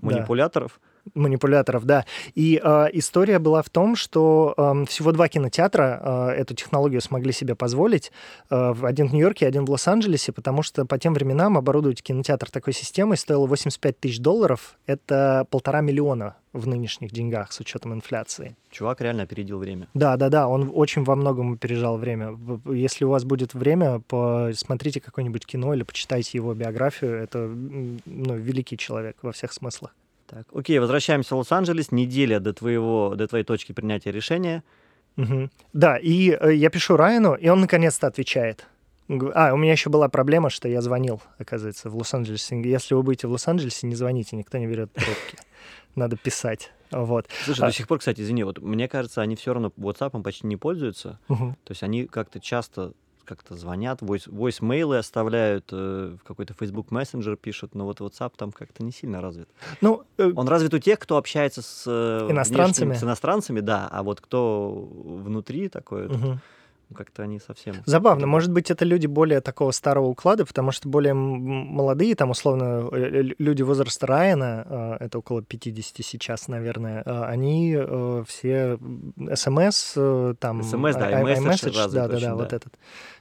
[0.00, 0.80] манипуляторов,
[1.14, 2.04] Манипуляторов, да.
[2.34, 7.32] И э, история была в том, что э, всего два кинотеатра э, эту технологию смогли
[7.32, 8.12] себе позволить.
[8.50, 12.72] Э, один в Нью-Йорке, один в Лос-Анджелесе, потому что по тем временам оборудовать кинотеатр такой
[12.72, 14.78] системой стоило 85 тысяч долларов.
[14.86, 18.56] Это полтора миллиона в нынешних деньгах с учетом инфляции.
[18.70, 19.88] Чувак реально опередил время.
[19.94, 22.38] Да, да, да, он очень во многом опережал время.
[22.66, 27.14] Если у вас будет время, посмотрите какое-нибудь кино или почитайте его биографию.
[27.14, 29.94] Это ну, великий человек во всех смыслах.
[30.28, 31.90] Так, окей, возвращаемся в Лос-Анджелес.
[31.90, 34.62] Неделя до, твоего, до твоей точки принятия решения.
[35.16, 35.48] Угу.
[35.72, 38.66] Да, и э, я пишу Райану, и он наконец-то отвечает.
[39.08, 42.60] А, у меня еще была проблема, что я звонил, оказывается, в Лос-Анджелесе.
[42.60, 45.38] Если вы будете в Лос-Анджелесе, не звоните, никто не берет трубки.
[45.94, 46.72] Надо писать.
[46.90, 47.26] Вот.
[47.44, 47.66] Слушай, а...
[47.68, 51.18] до сих пор, кстати, извини, вот мне кажется, они все равно WhatsApp почти не пользуются.
[51.28, 51.56] Угу.
[51.64, 52.92] То есть они как-то часто
[53.28, 58.82] как-то звонят, voice-мейлы оставляют, э, в какой-то Facebook Messenger пишут, но вот WhatsApp там как-то
[58.82, 59.48] не сильно развит.
[59.82, 62.86] Ну, э, Он развит у тех, кто общается с э, иностранцами.
[62.86, 66.38] Внешним, с иностранцами, да, а вот кто внутри такой, угу.
[66.94, 67.74] как-то они совсем...
[67.84, 72.88] Забавно, может быть, это люди более такого старого уклада, потому что более молодые, там, условно,
[72.90, 77.76] э, люди возраста Райана, э, это около 50 сейчас, наверное, они
[78.26, 78.78] все
[79.34, 79.92] СМС,
[80.40, 80.62] там...
[80.62, 82.72] СМС, да, iMessage, да-да-да, вот этот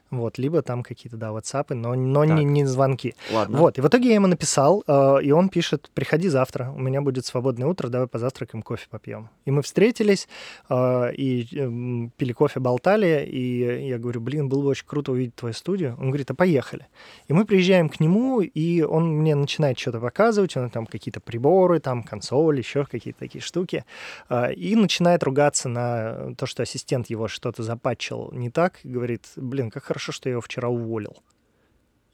[0.09, 3.15] вот, либо там какие-то, да, WhatsApp, но, но не, не звонки.
[3.31, 3.57] Ладно.
[3.57, 7.01] Вот, и в итоге я ему написал, э, и он пишет, приходи завтра, у меня
[7.01, 9.29] будет свободное утро, давай позавтракаем, кофе попьем.
[9.45, 10.27] И мы встретились,
[10.69, 15.35] э, и э, пили кофе, болтали, и я говорю, блин, было бы очень круто увидеть
[15.35, 15.95] твою студию.
[15.99, 16.87] Он говорит, а поехали.
[17.27, 21.79] И мы приезжаем к нему, и он мне начинает что-то показывать, он там какие-то приборы,
[21.79, 23.83] там консоль, еще какие-то такие штуки,
[24.29, 29.69] э, и начинает ругаться на то, что ассистент его что-то запатчил не так, говорит, блин,
[29.69, 31.17] как хорошо хорошо, что я его вчера уволил.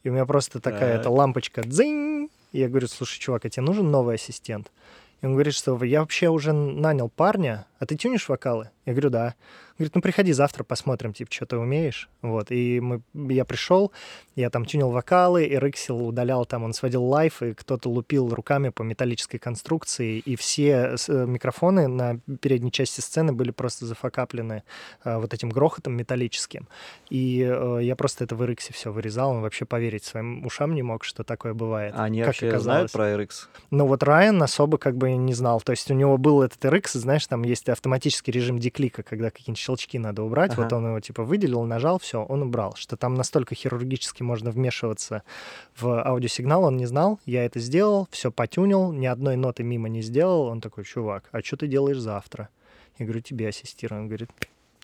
[0.04, 2.30] И у меня просто такая эта лампочка дзынь.
[2.52, 4.72] И я говорю, слушай, чувак, а тебе нужен новый ассистент?
[5.20, 8.70] И он говорит, что я вообще уже нанял парня, а ты тюнишь вокалы?
[8.86, 9.34] Я говорю, да.
[9.76, 12.08] Говорит, ну приходи завтра, посмотрим, типа, что ты умеешь.
[12.22, 13.90] Вот, и мы, я пришел,
[14.36, 18.68] я там тюнил вокалы, и Рексил удалял там, он сводил лайф, и кто-то лупил руками
[18.68, 24.62] по металлической конструкции, и все э, микрофоны на передней части сцены были просто зафакаплены
[25.04, 26.68] э, вот этим грохотом металлическим.
[27.10, 30.82] И э, я просто это в RX все вырезал, он вообще поверить своим ушам не
[30.82, 31.94] мог, что такое бывает.
[31.96, 32.92] А они как вообще оказалось.
[32.92, 33.30] знают про RX?
[33.72, 36.98] Ну вот Райан особо как бы не знал, то есть у него был этот RX,
[36.98, 40.52] знаешь, там есть автоматический режим деклика, когда какие-нибудь щелчки надо убрать.
[40.52, 40.62] Ага.
[40.62, 42.74] Вот он его типа выделил, нажал, все, он убрал.
[42.76, 45.22] Что там настолько хирургически можно вмешиваться
[45.76, 47.18] в аудиосигнал, он не знал.
[47.24, 50.42] Я это сделал, все потюнил, ни одной ноты мимо не сделал.
[50.46, 52.48] Он такой, чувак, а что ты делаешь завтра?
[52.98, 54.02] Я говорю, тебе ассистирую.
[54.02, 54.30] Он говорит,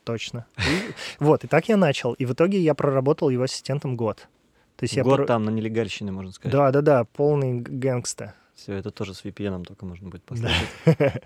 [0.05, 0.47] точно.
[0.59, 2.15] И, вот, и так я начал.
[2.15, 4.29] И в итоге я проработал его ассистентом год.
[4.77, 6.53] То есть год я там на нелегальщине, можно сказать.
[6.53, 8.35] Да, да, да, полный гэнгста.
[8.55, 10.57] Все, это тоже с VPN только можно будет поставить.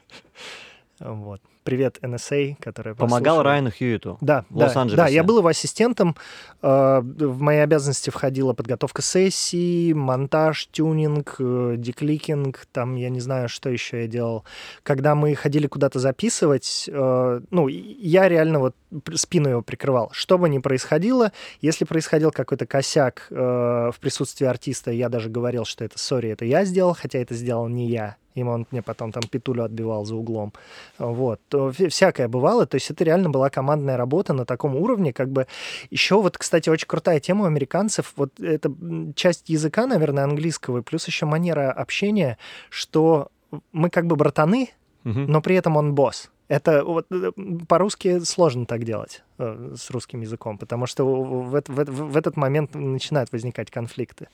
[1.05, 1.43] Вот.
[1.65, 4.97] Привет, NSA, который Помогал Райану Хьюиту да, в Лос-Анджелесе.
[4.97, 6.17] Да, я был его ассистентом.
[6.63, 13.51] Э, в мои обязанности входила подготовка сессий, монтаж, тюнинг, э, декликинг, там я не знаю,
[13.51, 14.45] что еще я делал.
[14.83, 18.75] Когда мы ходили куда-то записывать, э, ну, я реально вот
[19.15, 20.11] спину его прикрывал.
[20.13, 25.85] Что бы ни происходило, если происходил какой-то косяк в присутствии артиста, я даже говорил, что
[25.85, 28.17] это, сори, это я сделал, хотя это сделал не я.
[28.35, 30.53] Ему он мне потом там петулю отбивал за углом.
[30.99, 31.41] Вот.
[31.89, 32.67] Всякое бывало.
[32.67, 35.13] То есть это реально была командная работа на таком уровне.
[35.13, 35.47] Как бы
[35.91, 38.13] еще вот, кстати, очень крутая тема у американцев.
[38.17, 38.73] Вот это
[39.15, 42.39] часть языка, наверное, английского, и плюс еще манера общения,
[42.71, 43.29] что
[43.73, 44.71] мы как бы братаны,
[45.05, 45.21] угу.
[45.21, 46.31] но при этом он босс.
[46.49, 47.33] Это вот э,
[47.69, 52.37] по-русски сложно так делать э, с русским языком, потому что в, в, в, в этот
[52.37, 54.29] момент начинают возникать конфликты.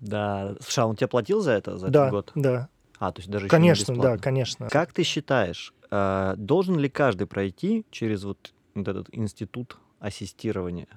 [0.00, 0.54] Да.
[0.60, 2.32] Слушай, а он тебе платил за это, за да, этот год?
[2.34, 4.68] Да, а, то есть даже Конечно, да, конечно.
[4.68, 10.88] Как ты считаешь, э, должен ли каждый пройти через вот, вот этот институт ассистирования?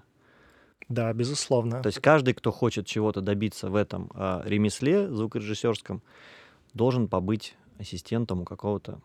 [0.87, 1.81] Да, безусловно.
[1.81, 6.01] То есть каждый, кто хочет чего-то добиться в этом э, ремесле звукорежиссерском,
[6.73, 8.99] должен побыть ассистентом у какого-то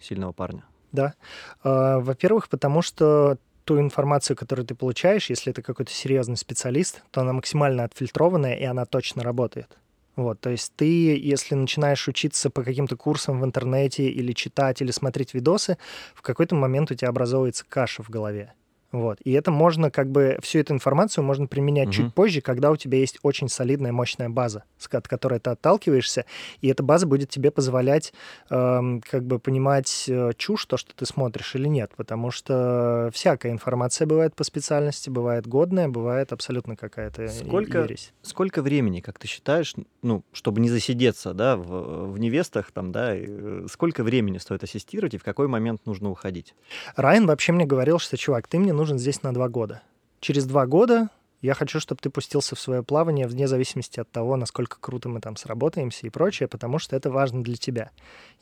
[0.00, 0.64] сильного парня.
[0.92, 1.14] Да.
[1.62, 7.20] Э, во-первых, потому что ту информацию, которую ты получаешь, если это какой-то серьезный специалист, то
[7.20, 9.78] она максимально отфильтрованная, и она точно работает.
[10.18, 14.90] Вот, то есть ты, если начинаешь учиться по каким-то курсам в интернете или читать, или
[14.90, 15.78] смотреть видосы,
[16.12, 18.52] в какой-то момент у тебя образовывается каша в голове.
[18.90, 19.18] Вот.
[19.22, 21.92] И это можно как бы, всю эту информацию можно применять Мгм.
[21.92, 26.24] чуть позже, когда у тебя есть очень солидная, мощная база, от которой ты отталкиваешься,
[26.62, 28.14] и эта база будет тебе позволять
[28.50, 33.52] эм, как бы понимать э, чушь, то, что ты смотришь или нет, потому что всякая
[33.52, 38.12] информация бывает по специальности, бывает годная, бывает абсолютно какая-то э, Сколько- ересь.
[38.22, 43.10] Сколько времени, как ты считаешь, ну, чтобы не засидеться, да, в, в невестах, там, да,
[43.14, 46.54] э, сколько времени стоит ассистировать и в какой момент нужно уходить?
[46.96, 49.82] Райан вообще мне говорил, что, чувак, ты мне нужен здесь на два года.
[50.20, 51.10] Через два года
[51.40, 55.20] я хочу, чтобы ты пустился в свое плавание вне зависимости от того, насколько круто мы
[55.20, 57.90] там сработаемся и прочее, потому что это важно для тебя.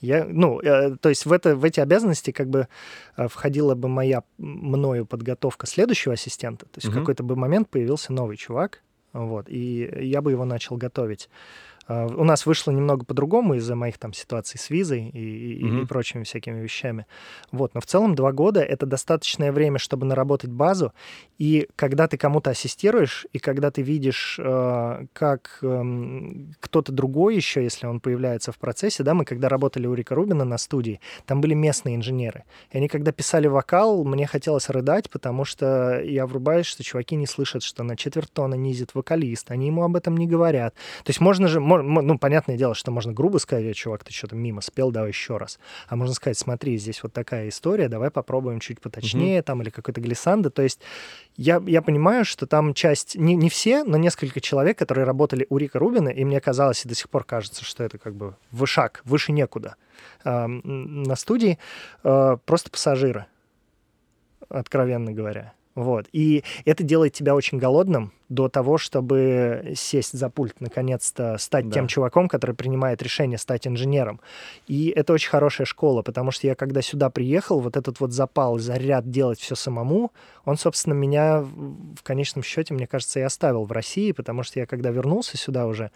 [0.01, 2.68] Я, ну, э, то есть в, это, в эти обязанности как бы
[3.16, 6.64] э, входила бы моя мною подготовка следующего ассистента.
[6.66, 7.01] То есть в Мгм.
[7.01, 11.29] какой-то бы момент появился новый чувак, вот, и я бы его начал готовить.
[11.88, 15.64] А, У нас вышло немного по-другому из-за моих там ситуаций с визой и, и- и
[15.64, 15.87] Мгм.
[15.87, 17.07] прочими всякими вещами.
[17.53, 20.92] Вот, но в целом два года— это достаточное время, чтобы наработать базу.
[21.38, 27.62] И когда ты кому-то ассистируешь, и когда ты видишь, э, как эм, кто-то другой еще,
[27.62, 31.40] если он появляется в процессе, да, мы когда работали у Рика Рубина на студии, там
[31.40, 32.44] были местные инженеры.
[32.72, 37.27] И они, когда писали вокал, мне хотелось рыдать, потому что я врубаюсь, что чуваки не
[37.27, 40.75] слышат, что на четверть тона низит вокалист, они ему об этом не говорят.
[41.05, 44.37] То есть можно же, ну, понятное дело, что можно грубо сказать, «Э, чувак, ты что-то
[44.37, 45.59] мимо спел, давай еще раз.
[45.89, 50.01] А можно сказать, смотри, здесь вот такая история, давай попробуем чуть поточнее, там, или какой-то
[50.01, 50.51] глиссандо.
[50.51, 50.81] То есть
[51.37, 55.59] я, я понимаю, что там часть, не, не все, но несколько человек, которые работали у
[55.59, 59.03] Рика Рубина, и мне казалось, и до сих пор кажется, что это как бы вышаг,
[59.05, 59.77] выше некуда
[60.25, 61.59] ам, на студии,
[62.05, 63.27] э, просто пассажиры,
[64.49, 65.53] откровенно говоря.
[65.77, 66.07] Вот.
[66.12, 71.75] И это делает тебя очень голодным до того, чтобы сесть за пульт, наконец-то стать Да.
[71.75, 74.21] тем чуваком, который принимает решение стать инженером.
[74.67, 78.59] И это очень хорошая школа, потому что я когда сюда приехал, вот этот вот запал,
[78.59, 80.12] заряд делать все самому,
[80.47, 84.67] он, собственно, меня в конечном счете, мне кажется, и оставил в России, потому что я
[84.67, 85.91] когда вернулся сюда уже,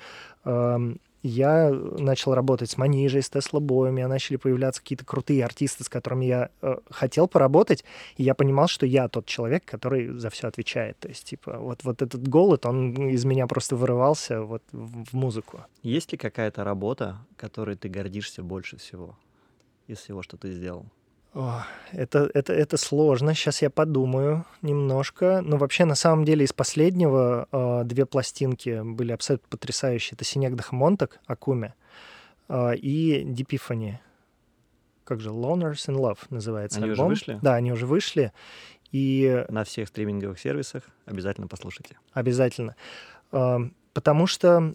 [0.45, 5.85] эм, я начал работать с Манижей, с Тесла Боем, меня начали появляться какие-то крутые артисты,
[5.85, 7.85] с которыми я э, хотел поработать,
[8.17, 10.99] и я понимал, что я тот человек, который за все отвечает.
[10.99, 15.65] То есть, типа, вот, вот этот голод, он из меня просто вырывался вот в музыку.
[15.83, 19.17] Есть ли какая-то работа, которой ты гордишься больше всего
[19.87, 20.87] из всего, что ты сделал?
[21.33, 21.63] О,
[21.93, 23.35] это, это, это сложно.
[23.35, 25.43] Сейчас я подумаю немножко.
[25.45, 30.17] Но вообще, на самом деле, из последнего э, две пластинки были абсолютно потрясающие.
[30.17, 31.75] Это Синек Дахмонтак, Акуме,
[32.49, 34.01] э, и Дипифани.
[35.05, 35.31] Как же?
[35.31, 37.09] Loners in Love называется Они уже альбом.
[37.09, 37.39] вышли?
[37.43, 38.33] Да, они уже вышли.
[38.91, 41.97] И На всех стриминговых сервисах обязательно послушайте.
[42.13, 42.75] Обязательно.
[43.31, 44.75] Эм, Потому что,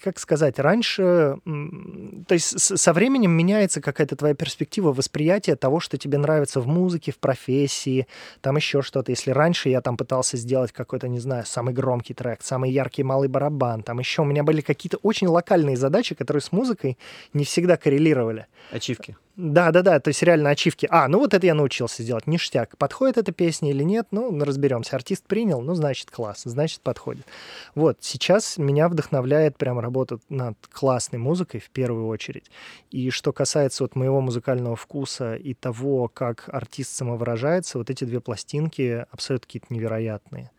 [0.00, 6.18] как сказать, раньше, то есть со временем меняется какая-то твоя перспектива восприятия того, что тебе
[6.18, 8.06] нравится в музыке, в профессии,
[8.40, 9.10] там еще что-то.
[9.10, 13.28] Если раньше я там пытался сделать какой-то, не знаю, самый громкий трек, самый яркий малый
[13.28, 16.96] барабан, там еще у меня были какие-то очень локальные задачи, которые с музыкой
[17.32, 18.46] не всегда коррелировали.
[18.70, 19.16] Ачивки.
[19.36, 20.86] Да, да, да, то есть реально ачивки.
[20.90, 22.78] А, ну вот это я научился делать, ништяк.
[22.78, 24.94] Подходит эта песня или нет, ну, разберемся.
[24.94, 27.26] Артист принял, ну, значит, класс, значит, подходит.
[27.74, 32.48] Вот, сейчас меня вдохновляет прям работа над классной музыкой в первую очередь.
[32.92, 38.20] И что касается вот моего музыкального вкуса и того, как артист самовыражается, вот эти две
[38.20, 40.52] пластинки абсолютно какие-то невероятные.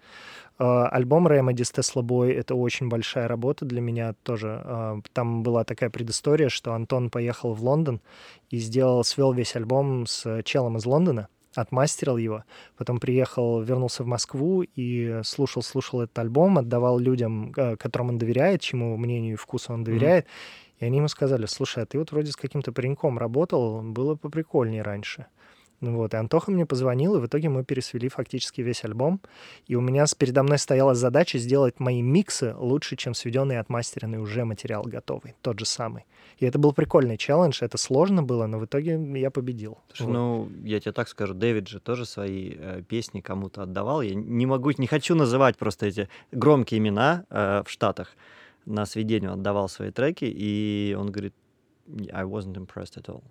[0.58, 4.62] Э, Альбом Remedy с Tesla Boy— это очень большая работа для меня тоже.
[4.64, 8.02] Э, Там была такая предыстория, что Антон поехал в Лондон
[8.50, 12.44] и сделал, свел весь альбом с челом из Лондона, отмастерил его,
[12.78, 18.18] потом приехал, вернулся в Москву и слушал, слушал этот альбом, отдавал людям, э, которым он
[18.18, 20.26] доверяет, чему мнению и вкусу он доверяет,
[20.80, 24.82] и они ему сказали, слушай, а ты вот вроде с каким-то пареньком работал, было поприкольнее
[24.82, 25.28] раньше.
[25.86, 29.22] Ну Вот, и Антоха мне позвонил, и в итоге мы пересвели фактически весь альбом.
[29.68, 34.18] И у меня передо мной стояла задача сделать мои миксы лучше, чем сведенный и отмастеренный
[34.18, 36.06] уже материал готовый, тот же самый.
[36.40, 39.78] И это был прикольный челлендж, это сложно было, но в итоге я победил.
[39.94, 40.14] Слушай, Вот.
[40.14, 44.02] ну, я тебе так скажу, Дэвид же тоже свои э, песни кому-то отдавал.
[44.02, 48.16] Я не могу, не хочу называть просто эти громкие имена э, в Штатах.
[48.66, 51.36] На сведению отдавал свои треки, и он говорит,
[52.12, 53.22] I wasn't impressed at all.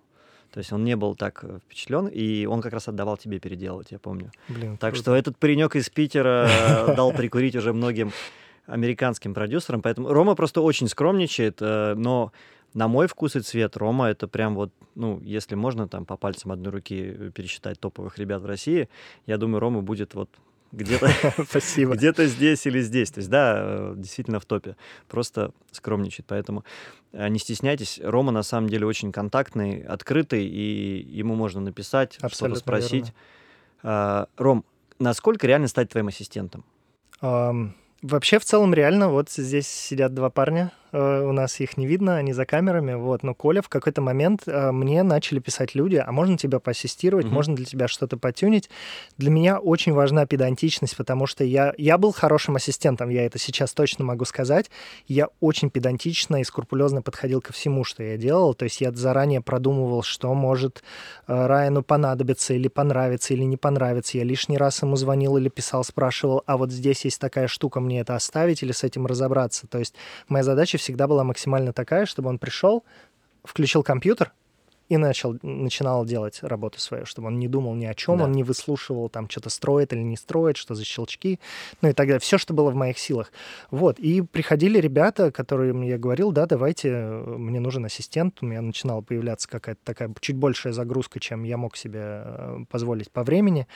[0.55, 3.91] То есть он не был так э, впечатлен, и он как раз отдавал тебе переделывать,
[3.91, 4.31] я помню.
[4.47, 5.01] Блин, Так круто.
[5.03, 8.13] что этот паренек из Питера э, дал прикурить уже многим
[8.65, 9.81] американским продюсерам.
[9.81, 12.31] Поэтому Рома просто очень скромничает, э, но
[12.73, 16.53] на мой вкус и цвет Рома это прям вот, ну, если можно там по пальцам
[16.53, 18.87] одной руки пересчитать топовых ребят в России,
[19.25, 20.29] я думаю, Рома будет вот
[20.71, 21.09] где-то
[21.49, 21.95] Спасибо.
[21.95, 23.11] где-то здесь или здесь.
[23.11, 24.75] То есть, да, э, действительно в топе.
[25.07, 26.25] Просто скромничает.
[26.27, 26.63] Поэтому
[27.13, 27.99] э, не стесняйтесь.
[28.03, 33.05] Рома на самом деле очень контактный, открытый, и ему можно написать, что-то спросить.
[33.05, 33.13] верно.
[33.87, 34.65] А, Ром,
[34.97, 36.65] насколько реально стать твоим ассистентом?
[37.21, 37.69] Um,
[38.01, 42.31] вообще, в целом, реально, вот здесь сидят два парня, у нас их не видно, они
[42.31, 43.23] за камерами, вот.
[43.23, 47.29] Но Коля в какой-то момент э, мне начали писать люди, а можно тебя поассистировать, mm-hmm.
[47.29, 48.69] можно для тебя что-то потюнить.
[49.17, 53.73] Для меня очень важна педантичность, потому что я, я был хорошим ассистентом, я это сейчас
[53.73, 54.71] точно могу сказать.
[55.07, 58.53] Я очень педантично и скрупулезно подходил ко всему, что я делал.
[58.53, 60.81] То есть я заранее продумывал, что может
[61.27, 64.17] э, Райану понадобиться или понравиться, или не понравиться.
[64.17, 67.99] Я лишний раз ему звонил или писал, спрашивал, а вот здесь есть такая штука, мне
[67.99, 69.67] это оставить или с этим разобраться.
[69.67, 69.95] То есть
[70.29, 72.83] моя задача всегда была максимально такая, чтобы он пришел,
[73.43, 74.33] включил компьютер,
[74.89, 78.25] и начал, начинал делать работу свою, чтобы он не думал ни о чем, да.
[78.25, 81.39] он не выслушивал, там, что-то строит или не строит, что за щелчки,
[81.81, 82.19] ну и так далее.
[82.19, 83.31] Все, что было в моих силах.
[83.71, 83.99] Вот.
[83.99, 88.37] И приходили ребята, которым я говорил, да, давайте, мне нужен ассистент.
[88.41, 93.11] У меня начинала появляться какая-то такая чуть большая загрузка, чем я мог себе э, позволить
[93.11, 93.67] по времени.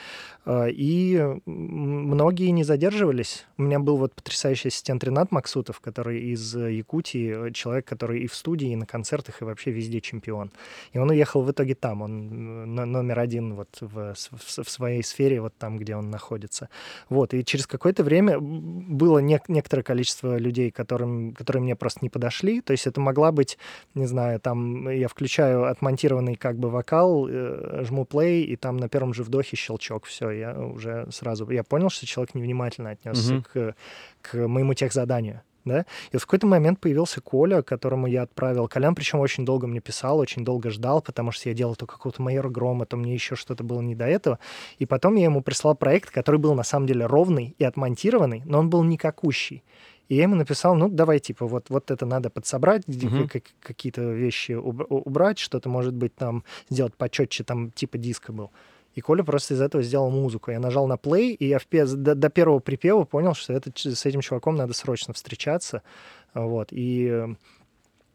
[0.46, 3.46] Э, и многие не задерживались.
[3.58, 8.26] У меня был вот потрясающий ассистент Ренат Максутов, который из Якутии, э, человек, который и
[8.28, 10.50] в студии, и на концертах, и вообще везде чемпион.
[10.92, 15.40] И он уехал в итоге там, он номер один вот в, в, в своей сфере,
[15.40, 16.68] вот там, где он находится.
[17.08, 22.08] Вот, и через какое-то время было не, некоторое количество людей, которым, которые мне просто не
[22.08, 23.58] подошли, то есть это могла быть,
[23.94, 28.88] не знаю, там я включаю отмонтированный как бы вокал, э, жму play, и там на
[28.88, 33.44] первом же вдохе щелчок, все, я уже сразу, я понял, что человек невнимательно отнесся mm-hmm.
[33.52, 33.74] к,
[34.22, 38.68] к моему техзаданию да, и в какой-то момент появился Коля, которому я отправил.
[38.68, 42.22] Колян, причем очень долго мне писал, очень долго ждал, потому что я делал то какого-то
[42.22, 44.38] майора Грома, то мне еще что-то было не до этого.
[44.78, 48.58] И потом я ему прислал проект, который был на самом деле ровный и отмонтированный, но
[48.58, 49.62] он был никакущий.
[50.10, 53.42] И я ему написал, ну, давай, типа, вот, вот это надо подсобрать, uh-huh.
[53.60, 58.50] какие-то вещи убрать, что-то, может быть, там сделать почетче, там, типа диска был.
[58.94, 60.50] И Коля просто из этого сделал музыку.
[60.50, 64.06] Я нажал на play, и я в, до, до первого припева понял, что это, с
[64.06, 65.82] этим чуваком надо срочно встречаться.
[66.34, 66.68] Вот.
[66.72, 67.26] И,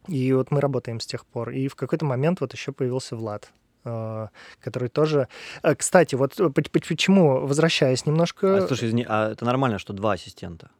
[0.07, 1.51] и вот мы работаем с тех пор.
[1.51, 3.51] И в какой-то момент вот еще появился Влад
[3.85, 5.27] а, который тоже...
[5.61, 6.35] А, кстати, вот
[6.71, 8.57] почему, возвращаясь немножко...
[8.57, 10.71] А, слушай, извини, а это нормально, что два ассистента?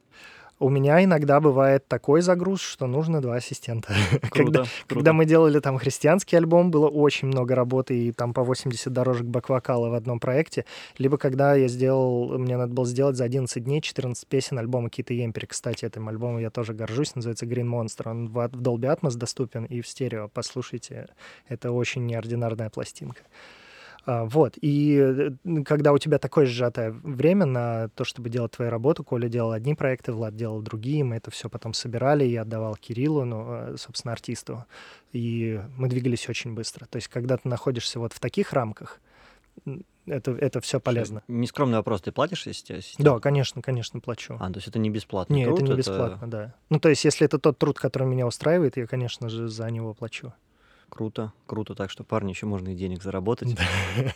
[0.58, 3.94] У меня иногда бывает такой загруз, что нужно два ассистента.
[4.22, 4.70] Круто, когда, круто.
[4.88, 9.26] когда мы делали там христианский альбом, было очень много работы, и там по 80 дорожек
[9.26, 10.66] бэк-вокала в одном проекте.
[10.98, 15.14] Либо когда я сделал, мне надо было сделать за 11 дней 14 песен альбома Кита
[15.14, 15.46] Емпери.
[15.46, 18.10] Кстати, этим альбомом я тоже горжусь, называется Green Monster.
[18.10, 20.30] Он в, в Dolby Atmos доступен и в стерео.
[20.34, 21.10] Послушайте,
[21.50, 23.22] это очень неординарная пластинка.
[24.06, 24.58] А, вот.
[24.62, 24.98] И
[25.44, 29.52] э, когда у тебя такое сжатое время на то, чтобы делать твою работу, Коля делал
[29.52, 33.76] одни проекты, Влад делал другие, мы это все потом собирали, я отдавал Кириллу, ну, э,
[33.78, 34.66] собственно, артисту,
[35.12, 36.86] и мы двигались очень быстро.
[36.86, 39.00] То есть, когда ты находишься вот в таких рамках,
[40.06, 41.24] это, это все полезно.
[41.28, 44.38] Нескромный вопрос, ты платишь, если Да, конечно, конечно, плачу.
[44.40, 45.34] А, то есть это не бесплатно?
[45.34, 46.28] Нет, это не бесплатно, это...
[46.28, 46.54] да.
[46.70, 49.94] Ну, то есть, если это тот труд, который меня устраивает, я, конечно же, за него
[49.96, 50.34] плачу.
[50.96, 51.76] Круто, круто.
[51.76, 53.58] Так что, парни, еще можно и денег заработать.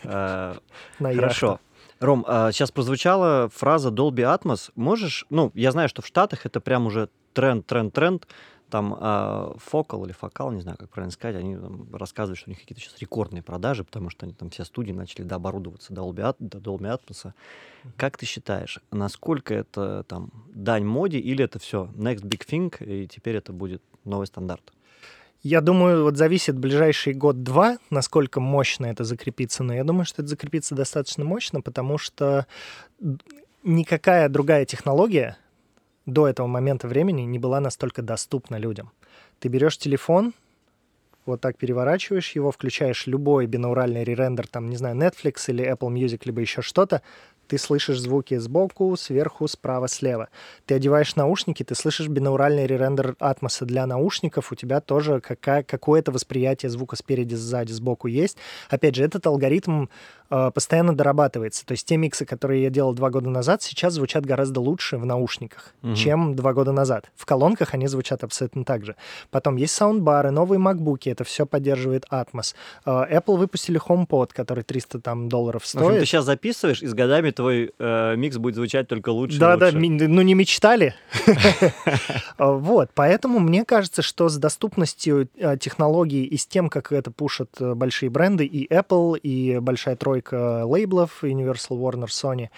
[0.02, 0.56] А,
[0.98, 1.60] хорошо.
[1.98, 4.70] Ром, сейчас а, прозвучала фраза Dolby Atmos.
[4.76, 8.26] Можешь, ну, я знаю, что в Штатах это прям уже тренд, тренд, тренд.
[8.70, 11.58] Там Focal или Focal, не знаю, как правильно сказать, они
[11.92, 15.24] рассказывают, что у них какие-то сейчас рекордные продажи, потому что они там все студии начали
[15.24, 17.32] дооборудоваться до Dolby, до Dolby Atmos.
[17.98, 23.06] Как ты считаешь, насколько это там дань моде или это все next big thing, и
[23.06, 24.72] теперь это будет новый стандарт?
[25.42, 30.28] Я думаю, вот зависит ближайший год-два, насколько мощно это закрепится, но я думаю, что это
[30.28, 32.46] закрепится достаточно мощно, потому что
[33.62, 35.38] никакая другая технология
[36.04, 38.90] до этого момента времени не была настолько доступна людям.
[39.38, 40.34] Ты берешь телефон,
[41.24, 46.20] вот так переворачиваешь его, включаешь любой бинауральный ререндер, там, не знаю, Netflix или Apple Music,
[46.24, 47.00] либо еще что-то,
[47.50, 50.28] ты слышишь звуки сбоку, сверху, справа, слева.
[50.66, 56.12] Ты одеваешь наушники, ты слышишь бинауральный ререндер атмоса для наушников, у тебя тоже какая, какое-то
[56.12, 58.36] восприятие звука спереди, сзади, сбоку есть.
[58.68, 59.86] Опять же, этот алгоритм
[60.30, 61.66] э, постоянно дорабатывается.
[61.66, 65.04] То есть те миксы, которые я делал два года назад, сейчас звучат гораздо лучше в
[65.04, 65.96] наушниках, угу.
[65.96, 67.10] чем два года назад.
[67.16, 68.94] В колонках они звучат абсолютно так же.
[69.32, 72.54] Потом есть саундбары, новые макбуки, это все поддерживает Atmos.
[72.86, 75.82] Э, Apple выпустили HomePod, который 300 там, долларов стоит.
[75.82, 79.38] В общем, ты сейчас записываешь, и с годами твой э, микс будет звучать только лучше.
[79.38, 80.94] Да, да, ну не мечтали.
[82.38, 87.50] Вот, поэтому мне кажется, что с доступностью э, технологий и с тем, как это пушат
[87.60, 92.48] э, большие бренды, и Apple, и большая тройка лейблов, Universal, Warner, Sony,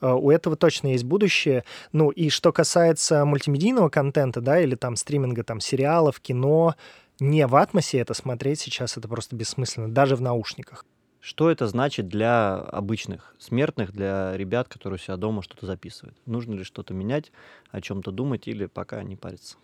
[0.00, 1.64] э, у этого точно есть будущее.
[1.92, 6.74] Ну и что касается мультимедийного контента, да, или там стриминга, там сериалов, кино,
[7.20, 10.84] не в атмосе это смотреть сейчас, это просто бессмысленно, даже в наушниках.
[11.22, 16.16] Что это значит для обычных смертных, для ребят, которые у себя дома что-то записывают?
[16.26, 17.30] Нужно ли что-то менять,
[17.70, 19.56] о чем-то думать или пока не париться?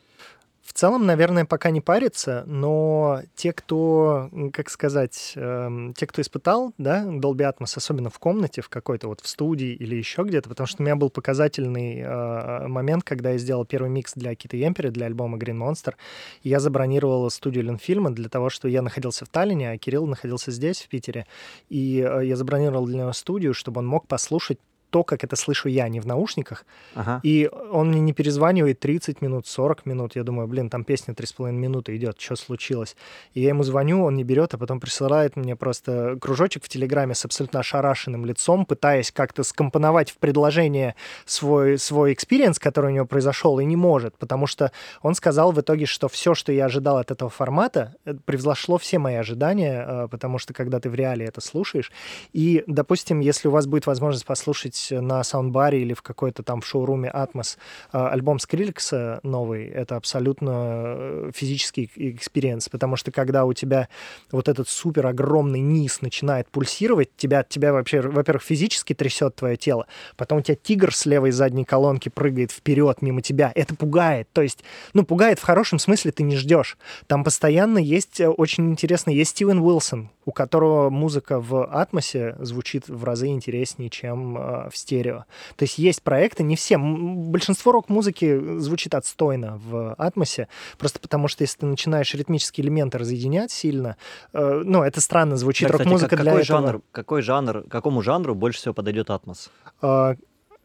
[0.69, 6.75] В целом, наверное, пока не парится, но те, кто, как сказать, э, те, кто испытал,
[6.77, 10.67] да, Dolby Atmos, особенно в комнате, в какой-то вот в студии или еще где-то, потому
[10.67, 14.91] что у меня был показательный э, момент, когда я сделал первый микс для Кита Емпери,
[14.91, 15.95] для альбома Green Monster,
[16.43, 20.51] и я забронировал студию Ленфильма для того, что я находился в Таллине, а Кирилл находился
[20.51, 21.27] здесь, в Питере,
[21.71, 24.59] и э, я забронировал для него студию, чтобы он мог послушать
[24.91, 26.65] то, как это слышу я, не в наушниках.
[26.95, 27.21] Ага.
[27.23, 30.17] И он мне не перезванивает 30 минут, 40 минут.
[30.17, 32.97] Я думаю, блин, там песня 3,5 минуты идет, что случилось?
[33.35, 37.15] И я ему звоню, он не берет, а потом присылает мне просто кружочек в Телеграме
[37.15, 40.95] с абсолютно ошарашенным лицом, пытаясь как-то скомпоновать в предложение
[41.27, 44.73] свой, свой experience, который у него произошел, и не может, потому что
[45.03, 48.99] он сказал в итоге, что все, что я ожидал от этого формата, э, превзошло все
[48.99, 51.93] мои ожидания, э, потому что когда ты в реале это слушаешь,
[52.33, 56.61] и, допустим, если у вас будет возможность послушать послушать на саундбаре или в какой-то там
[56.61, 57.57] в шоуруме Atmos
[57.93, 63.89] а, альбом Скриллекса новый, это абсолютно э, физический experience, потому что когда у тебя
[64.31, 69.87] вот этот супер огромный низ начинает пульсировать, тебя, тебя вообще, во-первых, физически трясет твое тело,
[70.17, 74.43] потом у тебя тигр с левой задней колонки прыгает вперед мимо тебя, это пугает, то
[74.43, 74.65] есть,
[74.95, 76.77] ну, пугает в хорошем смысле, ты не ждешь.
[77.07, 82.89] Там постоянно есть э, очень интересно, есть Стивен Уилсон, у которого музыка в атмосе звучит
[82.89, 85.25] в разы интереснее, чем э, в стерео.
[85.57, 86.79] То есть есть проекты, не все.
[86.79, 90.49] Большинство рок-музыки звучит отстойно в атмосе,
[90.79, 93.97] просто потому что если ты начинаешь ритмические элементы разъединять сильно,
[94.33, 95.69] э, ну, это странно звучит.
[95.69, 96.61] Да, Рок-музыка как, для какой этого...
[96.61, 99.51] Жанр, какой жанр, какому жанру больше всего подойдет атмос?
[99.83, 100.15] Э,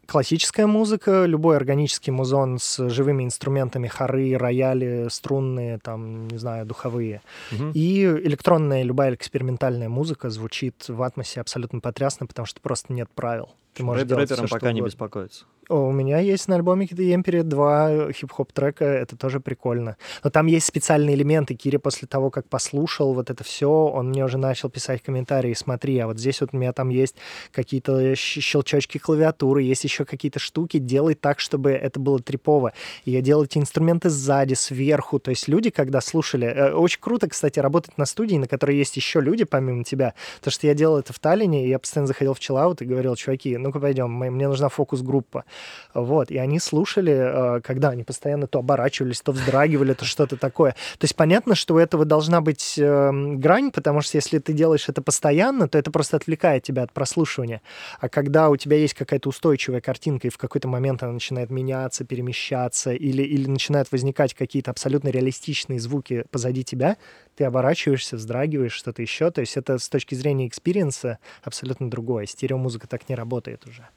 [0.05, 7.21] классическая музыка, любой органический музон с живыми инструментами, хоры, рояли, струнные, там, не знаю, духовые.
[7.51, 7.71] Угу.
[7.73, 13.49] И электронная, любая экспериментальная музыка звучит в атмосе абсолютно потрясно, потому что просто нет правил.
[13.73, 15.45] Ты можешь Рэп, рэперам пока не беспокоиться.
[15.69, 19.97] У меня есть на альбоме The Emperor два хип-хоп трека, это тоже прикольно.
[20.23, 21.55] Но там есть специальные элементы.
[21.55, 25.97] Кири после того, как послушал вот это все, он мне уже начал писать комментарии, смотри,
[25.99, 27.15] а вот здесь вот у меня там есть
[27.51, 32.73] какие-то щелчочки клавиатуры, есть еще какие-то штуки, делай так, чтобы это было трипово.
[33.05, 35.19] И я делал эти инструменты сзади, сверху.
[35.19, 36.47] То есть люди, когда слушали...
[36.47, 40.13] Э, очень круто, кстати, работать на студии, на которой есть еще люди, помимо тебя.
[40.39, 43.15] Потому что я делал это в Таллине, и я постоянно заходил в чиллаут и говорил,
[43.15, 45.45] чуваки, ну-ка пойдем, мне нужна фокус-группа.
[45.93, 50.71] Вот, и они слушали, э, когда они постоянно то оборачивались, то вздрагивали, то что-то такое.
[50.71, 54.89] То есть понятно, что у этого должна быть эм, грань, потому что если ты делаешь
[54.89, 57.61] это постоянно, то это просто отвлекает тебя от прослушивания.
[57.99, 62.05] А когда у тебя есть какая-то устойчивая картинка, и в какой-то момент она начинает меняться,
[62.05, 66.97] перемещаться, или, или начинают возникать какие-то абсолютно реалистичные звуки позади тебя,
[67.35, 69.31] ты оборачиваешься, вздрагиваешь, что-то еще.
[69.31, 72.25] То есть это с точки зрения experience а абсолютно другое.
[72.25, 73.87] Стереомузыка так не работает уже.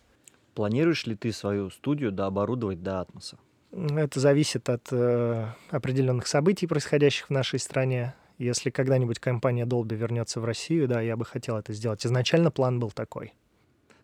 [0.56, 3.36] Планируешь ли ты свою студию дооборудовать до Атмоса?
[3.72, 8.14] Это зависит от э, определенных событий, происходящих в нашей стране.
[8.38, 12.06] Если когда-нибудь компания Dolby вернется в Россию, да, я бы хотел это сделать.
[12.06, 13.34] Изначально план был такой.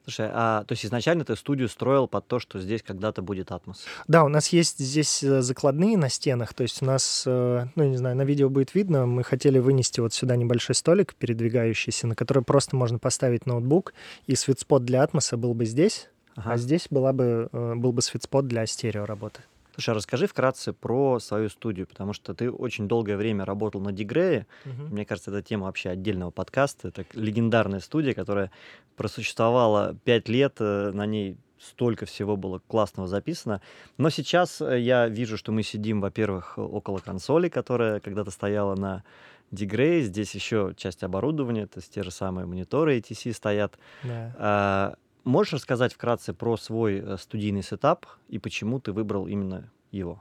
[0.04, 3.86] Слушай, а то есть изначально ты студию строил под то, что здесь когда-то будет атмос?
[4.06, 7.84] Да, у нас есть здесь э, закладные на стенах, то есть у нас, э, ну,
[7.84, 12.14] не знаю, на видео будет видно, мы хотели вынести вот сюда небольшой столик передвигающийся, на
[12.14, 13.94] который просто можно поставить ноутбук,
[14.26, 16.52] и светспот для атмоса был бы здесь, ага.
[16.52, 19.42] а здесь была бы, э, был бы светспот для стерео работы.
[19.74, 23.90] Слушай, а расскажи вкратце про свою студию, потому что ты очень долгое время работал на
[23.92, 24.46] Дигрее.
[24.66, 24.94] Угу.
[24.94, 26.88] Мне кажется, это тема вообще отдельного подкаста.
[26.88, 28.50] Это легендарная студия, которая
[28.96, 33.62] просуществовала пять лет, э, на ней столько всего было классного записано.
[33.96, 39.04] Но сейчас э, я вижу, что мы сидим, во-первых, около консоли, которая когда-то стояла на
[39.50, 40.02] Дигрей.
[40.02, 43.78] Здесь еще часть оборудования, то есть те же самые мониторы ATC стоят.
[44.02, 44.34] Да.
[44.38, 44.94] А,
[45.24, 50.20] Можешь рассказать вкратце про свой э, студийный сетап и почему ты выбрал именно его?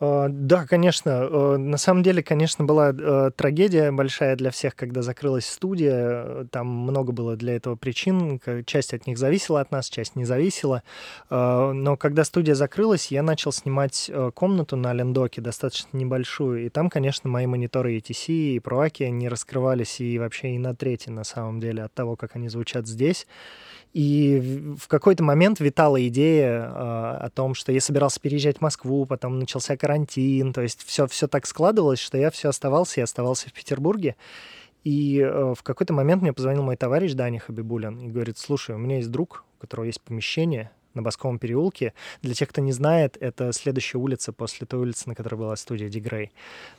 [0.00, 1.10] А, да, конечно.
[1.10, 6.46] Э, на самом деле, конечно, была э, трагедия большая для всех, когда закрылась студия.
[6.50, 8.40] Там много было для этого причин.
[8.64, 10.82] Часть от них зависела от нас, часть не зависела.
[11.28, 16.64] Но когда студия закрылась, я начал снимать комнату на Лендоке, достаточно небольшую.
[16.64, 21.10] И там, конечно, мои мониторы ETC и ProAki не раскрывались и вообще и на трети,
[21.10, 23.26] на самом деле, от того, как они звучат здесь.
[23.92, 26.68] И в какой-то момент витала идея э,
[27.26, 31.28] о том, что я собирался переезжать в Москву, потом начался карантин, то есть все, все
[31.28, 34.16] так складывалось, что я все оставался и оставался в Петербурге.
[34.82, 38.78] И э, в какой-то момент мне позвонил мой товарищ Даня Хабибулин и говорит, слушай, у
[38.78, 41.94] меня есть друг, у которого есть помещение, на Басковом переулке.
[42.22, 45.88] Для тех, кто не знает, это следующая улица после той улицы, на которой была студия
[45.88, 46.32] Дигрей.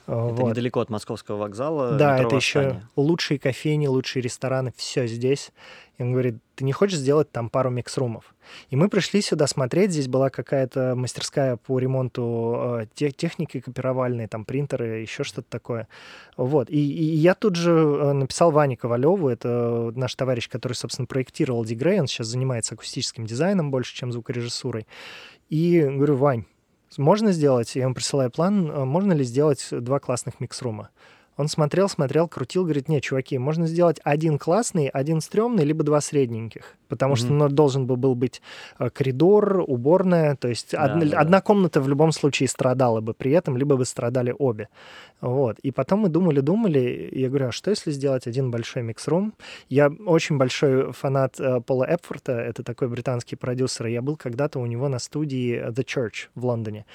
[0.05, 0.49] Это вот.
[0.49, 1.93] недалеко от Московского вокзала.
[1.93, 5.51] Да, это еще лучшие кофейни, лучшие рестораны, все здесь.
[5.97, 8.33] И он говорит, ты не хочешь сделать там пару микс-румов?
[8.69, 14.27] И мы пришли сюда смотреть, здесь была какая-то мастерская по ремонту э, тех, техники копировальной,
[14.27, 15.87] там принтеры, еще что-то такое.
[16.35, 16.69] Вот.
[16.71, 21.63] И, и я тут же э, написал Ване Ковалеву, это наш товарищ, который, собственно, проектировал
[21.63, 24.87] Дигрей, он сейчас занимается акустическим дизайном больше, чем звукорежиссурой.
[25.49, 26.45] И говорю, Вань,
[26.97, 30.89] можно сделать, я ему присылаю план, э, можно ли сделать два классных микс-рума?
[31.38, 36.01] Он смотрел, смотрел, крутил, говорит, нет, чуваки, можно сделать один классный, один стрёмный, либо два
[36.01, 36.75] средненьких.
[36.88, 37.17] Потому mm-hmm.
[37.17, 38.41] что ну, должен был, был быть
[38.77, 41.19] э, коридор, уборная, то есть да, одна, да.
[41.19, 44.69] одна комната в любом случае страдала бы при этом, либо бы страдали обе.
[45.21, 45.57] Вот.
[45.59, 49.34] И потом мы думали-думали, я говорю, а что если сделать один большой микс-рум?
[49.69, 54.65] Я очень большой фанат э, Пола Эпфорта, это такой британский продюсер, я был когда-то у
[54.65, 56.86] него на студии The Church в Лондоне.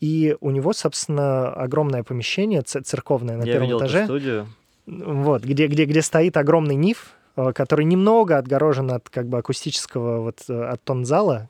[0.00, 3.98] И у него, собственно, огромное помещение церковное на Я первом видел этаже.
[3.98, 4.46] Эту студию.
[4.86, 10.20] Вот, где, где, где стоит огромный ниф, Э, который немного отгорожен от как бы акустического
[10.20, 11.48] вот э, от тонзала,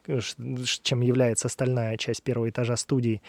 [0.83, 3.23] чем является остальная часть первого этажа студии.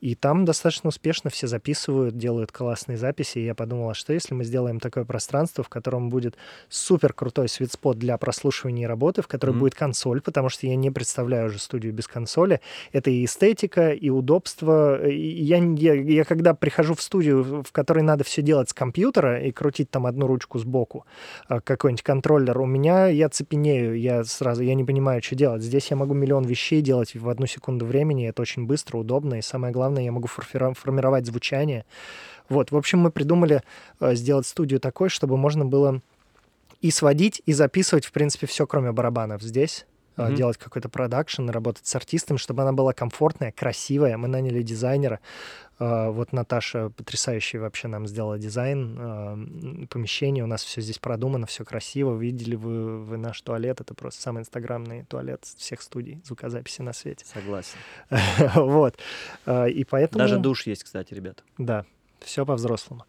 [0.00, 3.38] И там достаточно успешно все записывают, делают классные записи.
[3.38, 6.36] И я подумала, что если мы сделаем такое пространство, в котором будет
[6.68, 9.58] супер крутой светспот для прослушивания работы, в которой mm-hmm.
[9.58, 12.60] будет консоль, потому что я не представляю уже студию без консоли.
[12.92, 15.04] Это и эстетика, и удобство.
[15.06, 19.40] И я, я, я когда прихожу в студию, в которой надо все делать с компьютера
[19.40, 21.06] и крутить там одну ручку сбоку,
[21.48, 25.62] а, какой-нибудь контроллер, у меня я цепенею, я сразу, я не понимаю, что делать.
[25.62, 29.42] Здесь я могу миллион вещей делать в одну секунду времени, это очень быстро, удобно, и
[29.42, 31.84] самое главное, я могу формировать звучание.
[32.48, 33.62] Вот, в общем, мы придумали
[34.00, 36.00] э, сделать студию такой, чтобы можно было
[36.80, 39.86] и сводить, и записывать, в принципе, все, кроме барабанов здесь
[40.18, 40.34] mm-hmm.
[40.34, 44.16] делать какой-то продакшн, работать с артистом, чтобы она была комфортная, красивая.
[44.16, 45.20] Мы наняли дизайнера.
[45.78, 49.38] А, вот Наташа потрясающий вообще нам сделала дизайн а,
[49.88, 50.42] помещения.
[50.42, 52.16] У нас все здесь продумано, все красиво.
[52.16, 53.80] Видели вы, вы наш туалет?
[53.80, 57.24] Это просто самый инстаграмный туалет всех студий звукозаписи на свете.
[57.26, 57.78] Согласен.
[58.54, 58.96] Вот.
[59.46, 60.18] И поэтому...
[60.18, 61.42] Даже душ есть, кстати, ребята.
[61.58, 61.84] Да,
[62.24, 63.04] все по-взрослому.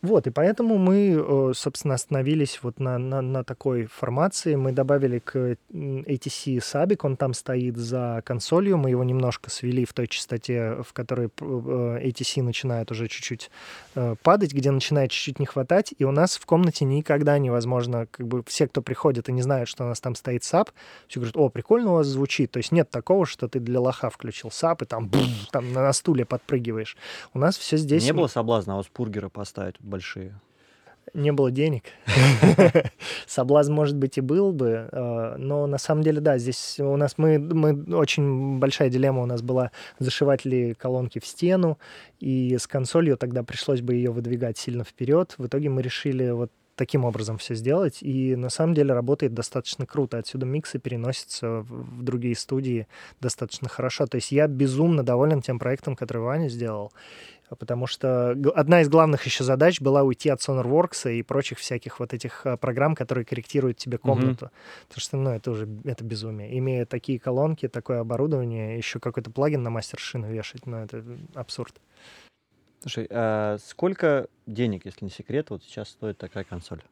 [0.00, 4.54] Вот, и поэтому мы, э, собственно, остановились вот на, на, на такой формации.
[4.54, 8.78] Мы добавили к ATC Sabic, он там стоит за консолью.
[8.78, 13.50] Мы его немножко свели в той частоте, в которой э, ATC начинает уже чуть-чуть
[13.94, 15.94] э, падать, где начинает чуть-чуть не хватать.
[15.98, 19.68] И у нас в комнате никогда невозможно, как бы все, кто приходит и не знают,
[19.68, 20.68] что у нас там стоит SAP,
[21.08, 22.50] все говорят, о, прикольно у вас звучит.
[22.50, 25.10] То есть нет такого, что ты для лоха включил SAP и там,
[25.50, 26.96] там на стуле подпрыгиваешь.
[27.34, 28.04] У нас все здесь...
[28.04, 30.34] Не было соблазна Аусбургера поставить большие?
[31.14, 31.84] Не было денег.
[33.26, 37.18] Соблазн, может быть, и был бы, э, но на самом деле, да, здесь у нас
[37.18, 39.70] мы, мы очень большая дилемма у нас была,
[40.00, 41.78] зашивать ли колонки в стену,
[42.18, 45.34] и с консолью тогда пришлось бы ее выдвигать сильно вперед.
[45.38, 49.86] В итоге мы решили вот таким образом все сделать, и на самом деле работает достаточно
[49.86, 50.18] круто.
[50.18, 52.86] Отсюда миксы переносятся в другие студии
[53.20, 54.06] достаточно хорошо.
[54.06, 56.92] То есть я безумно доволен тем проектом, который Ваня сделал
[57.56, 62.14] потому что одна из главных еще задач была уйти от SonarWorks и прочих всяких вот
[62.14, 64.46] этих а, программ, которые корректируют тебе комнату.
[64.46, 64.86] Mm-hmm.
[64.88, 66.58] Потому что, ну, это уже это безумие.
[66.58, 71.80] Имея такие колонки, такое оборудование, еще какой-то плагин на мастер-шину вешать, ну, это абсурд.
[72.80, 76.82] Слушай, а сколько денег, если не секрет, вот сейчас стоит такая консоль?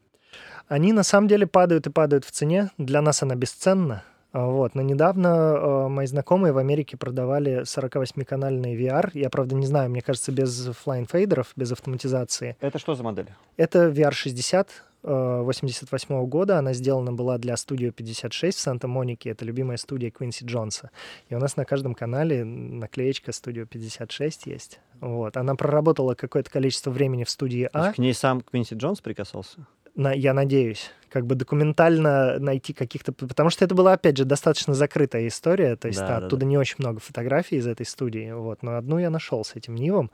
[0.68, 2.70] Они на самом деле падают и падают в цене.
[2.78, 4.04] Для нас она бесценна.
[4.32, 4.74] А, вот.
[4.74, 9.10] Но недавно э, мои знакомые в Америке продавали 48-канальный VR.
[9.14, 12.56] Я, правда, не знаю, мне кажется, без flying фейдеров, без автоматизации.
[12.60, 13.28] Это что за модель?
[13.56, 14.68] Это VR60
[15.02, 16.58] 88 -го года.
[16.58, 19.30] Она сделана была для Studio 56 в Санта-Монике.
[19.30, 20.90] Это любимая студия Квинси Джонса.
[21.28, 24.80] И у нас на каждом канале наклеечка Studio 56 есть.
[25.00, 25.36] Вот.
[25.36, 27.92] Она проработала какое-то количество времени в студии А.
[27.92, 29.66] К ней сам Квинси Джонс прикасался?
[29.94, 33.12] На, я надеюсь, как бы документально найти каких-то...
[33.12, 36.46] Потому что это была, опять же, достаточно закрытая история, то есть да, оттуда да.
[36.46, 40.10] не очень много фотографий из этой студии, вот, но одну я нашел с этим Нивом,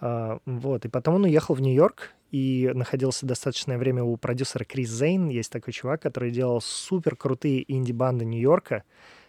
[0.00, 4.90] а, вот, и потом он уехал в Нью-Йорк и находился достаточное время у продюсера Крис
[4.90, 8.82] Зейн, есть такой чувак, который делал супер крутые инди-банды Нью-Йорка,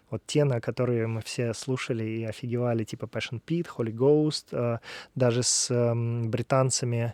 [0.10, 4.80] вот те, на которые мы все слушали и офигевали, типа Passion Pit, Holy Ghost, а,
[5.16, 5.94] даже с
[6.26, 7.14] британцами,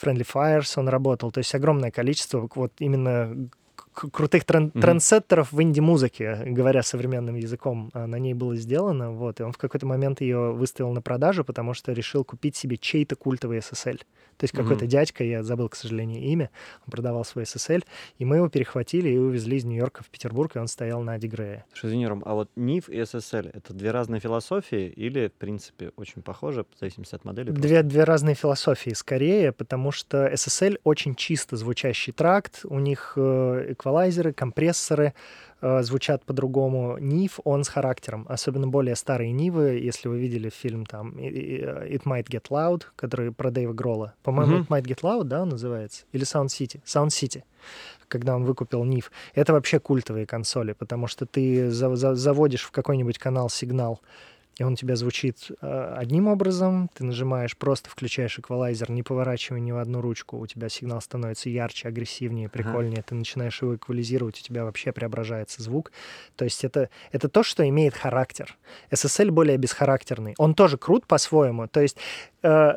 [0.00, 1.30] Friendly Fires он работал.
[1.30, 3.48] То есть огромное количество вот именно
[3.94, 4.80] крутых трен- mm-hmm.
[4.80, 9.12] трендсеттеров в инди-музыке, говоря современным языком, а, на ней было сделано.
[9.12, 12.76] Вот, и он в какой-то момент ее выставил на продажу, потому что решил купить себе
[12.76, 14.00] чей-то культовый SSL.
[14.36, 14.88] То есть какой-то Мгм.
[14.88, 16.50] дядька, я забыл, к сожалению, имя,
[16.86, 17.84] он продавал свой SSL,
[18.18, 21.64] и мы его перехватили и увезли из Нью-Йорка в Петербург, и он стоял на Дигрее.
[21.72, 25.92] Слушай, извини, Ром, а вот NIF и SSL— это две разные философии или, в принципе,
[25.96, 27.46] очень похожи, в зависимости от модели?
[27.50, 27.62] просто?
[27.62, 33.66] Две, две разные философии скорее, потому что SSL очень чисто звучащий тракт, у них э,
[33.72, 35.14] эквалайзеры, компрессоры
[35.64, 36.98] э, звучат по-другому.
[36.98, 42.26] NIF, он с характером, особенно более старые Нивы, если вы видели фильм там It Might
[42.30, 44.12] Get Loud, который про Дэйва Гролла.
[44.22, 44.62] По-моему, Мгм.
[44.62, 46.04] It Might Get Loud, да, он называется?
[46.12, 46.80] Или Sound City?
[46.84, 47.42] Sound City
[48.08, 49.04] когда он выкупил NIF.
[49.34, 54.00] Это вообще культовые консоли, потому что ты за- за- заводишь в какой-нибудь канал сигнал,
[54.58, 59.60] и он у тебя звучит э, одним образом, ты нажимаешь, просто включаешь эквалайзер, не поворачивая
[59.60, 64.38] ни в одну ручку, у тебя сигнал становится ярче, агрессивнее, прикольнее, ты начинаешь его эквализировать,
[64.40, 65.92] у тебя вообще преображается звук.
[66.36, 68.56] То есть это, это то, что имеет характер.
[68.90, 70.34] SSL более бесхарактерный.
[70.38, 71.66] Он тоже крут по-своему.
[71.66, 71.96] То есть
[72.42, 72.74] э,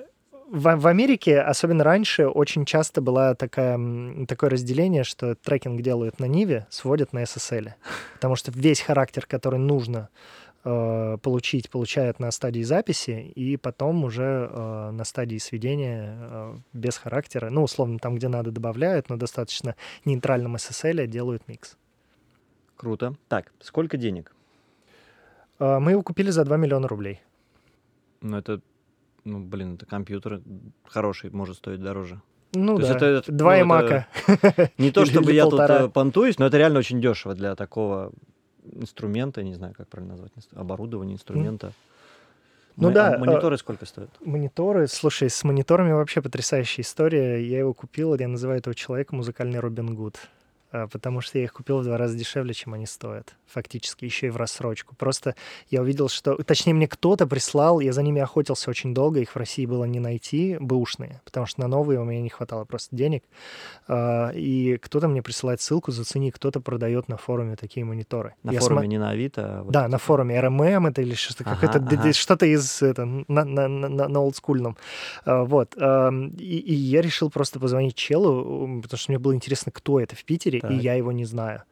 [0.50, 6.20] в, в Америке, особенно раньше, очень часто было такая, м, такое разделение, что трекинг делают
[6.20, 7.74] на Ниве, сводят на SSL.
[8.16, 10.10] Потому что весь характер, который нужно
[11.22, 17.50] получить, получают на стадии записи, и потом уже э, на стадии сведения э, без характера,
[17.50, 21.78] ну, условно, там, где надо, добавляют, но достаточно нейтральном SSL делают микс.
[22.76, 23.16] Круто.
[23.28, 24.34] Так, сколько денег?
[25.60, 27.22] Э, мы его купили за 2 миллиона рублей.
[28.22, 28.62] Ну, это,
[29.24, 30.42] ну, блин, это компьютер
[30.86, 32.22] хороший, может стоить дороже.
[32.54, 34.08] Ну То да, есть это- это- два ну, имака.
[34.78, 35.84] Не то, чтобы я тут полтора.
[35.84, 38.12] э, понтуюсь, но это реально очень дешево для такого
[38.74, 41.74] инструмента, не знаю, как правильно назвать, оборудования, инструмента.
[42.76, 44.12] Ну Мо- да, а Мониторы сколько стоят?
[44.24, 47.44] Мониторы, слушай, с мониторами вообще потрясающая история.
[47.44, 50.18] Я его купил, я называю этого человека музыкальный Робин Гуд.
[50.84, 53.36] А, Потому что я их купил в два раза дешевле, чем они стоят.
[53.48, 54.96] Фактически, еще и в рассрочку.
[54.96, 55.36] Просто
[55.70, 56.36] я увидел, что...
[56.44, 60.00] Точнее, мне кто-то прислал, я за ними охотился очень долго, их в России было не
[60.00, 63.24] найти, бэушные, потому что на новые у меня не хватало просто денег.
[63.88, 68.34] А, И кто-то мне присылает ссылку, зацени, кто-то продает на форуме такие мониторы.
[68.44, 71.02] На Я форуме сма- не на Авито, а вот да, это на форуме RMM это
[71.02, 72.14] или что-то Ага, какое-то ага.
[72.14, 74.78] что-то из это на, на, на, на- олдскульном.
[75.26, 75.76] А, Вот.
[75.78, 80.24] И, и я решил просто позвонить челу, потому что мне было интересно, кто это в
[80.26, 80.78] Питере, Так.
[80.78, 81.64] и я его не знаю.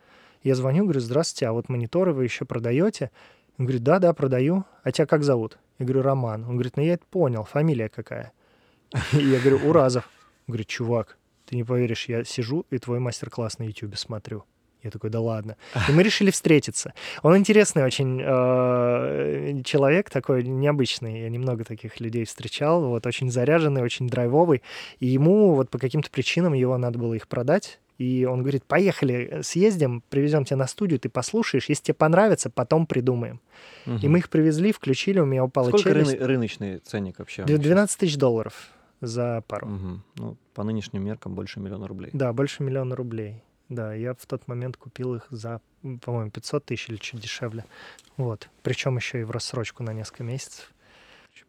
[0.44, 3.12] Я звоню, говорю, здравствуйте, а вот мониторы вы еще продаете?
[3.58, 4.66] Он говорит, да, да, продаю.
[4.84, 5.58] А тебя как зовут?
[5.80, 6.44] Я говорю, Роман.
[6.44, 8.32] Он говорит, ну я это понял, фамилия какая?
[9.14, 10.08] И я говорю, Уразов.
[10.48, 14.46] Он говорит, чувак, ты не поверишь, я сижу и твой мастер-класс на YouTube смотрю.
[14.86, 15.58] Я такой, да ладно.
[15.90, 16.94] И мы решили встретиться.
[17.24, 21.22] Он интересный очень э, человек, такой необычный.
[21.22, 22.86] Я немного таких людей встречал.
[22.86, 24.62] Вот очень заряженный, очень драйвовый.
[25.00, 27.80] И ему вот по каким-то причинам его надо было их продать.
[27.98, 31.68] И он говорит, поехали, съездим, привезем тебя на студию, ты послушаешь.
[31.70, 33.40] Если тебе понравится, потом придумаем.
[33.86, 34.12] И Мгм.
[34.12, 36.14] мы их привезли, включили, у меня упала Сколько челюсть.
[36.14, 37.44] рыны- рыночный ценник вообще?
[37.44, 37.68] у Две- них сейчас?
[37.70, 38.54] 12 тысяч долларов
[39.02, 39.68] за пару.
[39.68, 40.04] Мгм.
[40.18, 42.10] Ну, по нынешним меркам больше миллиона рублей.
[42.14, 43.42] Да, больше миллиона рублей.
[43.70, 45.60] Да, я в тот момент купил их за,
[46.02, 47.66] по-моему, 500 тысяч или чуть дешевле.
[48.18, 48.50] Вот.
[48.62, 50.72] Причем еще и в рассрочку на несколько месяцев.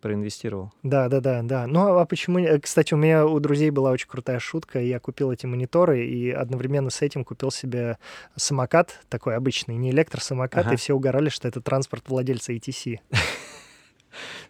[0.01, 0.73] Проинвестировал.
[0.83, 1.67] Да, да, да, да.
[1.67, 2.39] Ну, а почему...
[2.39, 4.79] э, Кстати, у меня у друзей была очень крутая шутка.
[4.81, 7.99] Я купил эти мониторы и одновременно с этим купил себе
[8.37, 10.75] самокат такой обычный, не электросамокат, Ага.
[10.75, 13.01] и все угорали, что это транспорт владельца ETC.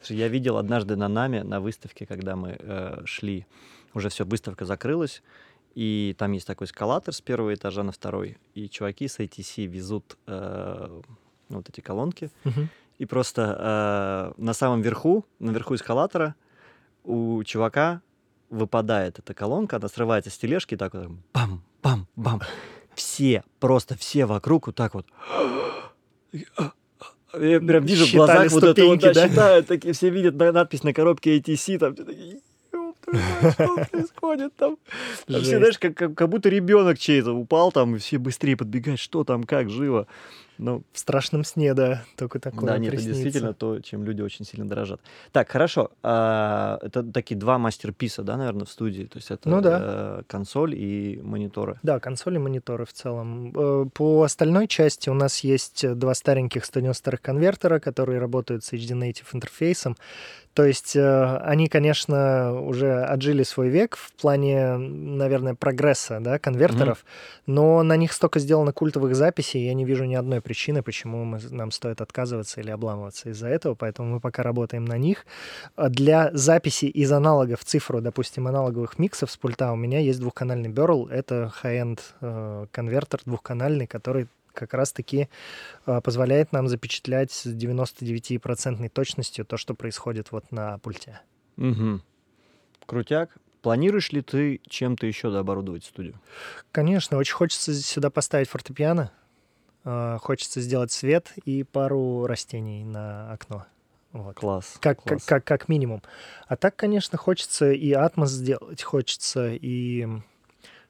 [0.09, 3.47] Я видел однажды на нами, на выставке, когда мы э, шли,
[3.95, 5.23] уже все, выставка закрылась,
[5.77, 10.17] и там есть такой эскалатор с первого этажа на второй, и чуваки с ATC везут
[10.27, 11.01] э,
[11.51, 12.69] вот эти колонки, Мгм.
[12.99, 16.35] и просто э, на самом верху, наверху эскалатора
[17.05, 18.01] у чувака
[18.51, 22.41] выпадает эта колонка, она срывается с тележки, и так вот бам-бам-бам.
[22.95, 25.07] Все, просто все вокруг вот так вот.
[26.33, 29.29] Я прям вижу в Считали глазах вот это вот, ступеньки, да?
[29.29, 32.41] считают, такие все видят на- надпись на коробке ATC, там все такие,
[33.07, 34.79] «Ёб твою мать, что происходит там?
[35.27, 39.25] Все, знаешь, как, как, как будто ребенок чей-то упал там, и все быстрее подбегают, что
[39.25, 40.07] там, как, живо.
[40.59, 44.45] Ну, В страшном сне, да, только такое да, нет, это действительно то, чем люди очень
[44.45, 45.01] сильно дорожат.
[45.33, 45.91] Так, хорошо.
[46.03, 49.05] а, это такие два мастерписа, да, наверное, в студии.
[49.05, 49.79] То есть это Ну да.
[49.83, 51.79] э, консоль и мониторы.
[51.83, 53.53] Да, консоли, мониторы в целом.
[53.57, 58.93] Э, По остальной части у нас есть два стареньких 192 конвертера, которые работают с HD
[58.99, 59.97] Native интерфейсом.
[60.57, 67.05] То есть э, они, конечно, уже отжили свой век в плане, наверное, прогресса да, конвертеров,
[67.45, 71.41] но на них столько сделано культовых записей, я не вижу ни одной причины, почему мы,
[71.51, 75.27] нам стоит отказываться или обламываться из-за этого, поэтому мы пока работаем на них.
[75.75, 80.21] А Для записи из аналога в цифру, допустим, аналоговых миксов с пульта у меня есть
[80.21, 85.29] двухканальный Burl, это high-end э, конвертер двухканальный, который как раз-таки
[85.85, 91.21] э, позволяет нам запечатлять с 99% точностью то, что происходит вот на пульте.
[91.57, 92.03] Мгм.
[92.87, 93.37] Крутяк.
[93.63, 96.21] Планируешь ли ты чем-то еще дооборудовать студию?
[96.71, 99.11] Конечно, очень хочется сюда поставить фортепиано.
[99.87, 103.65] Э, хочется сделать свет и пару растений на окно.
[104.13, 104.35] Вот.
[104.37, 104.77] Класс.
[104.81, 105.25] Как, класс.
[105.25, 106.03] Как, как, как минимум.
[106.49, 110.07] А так, конечно, хочется и атмос сделать, хочется и...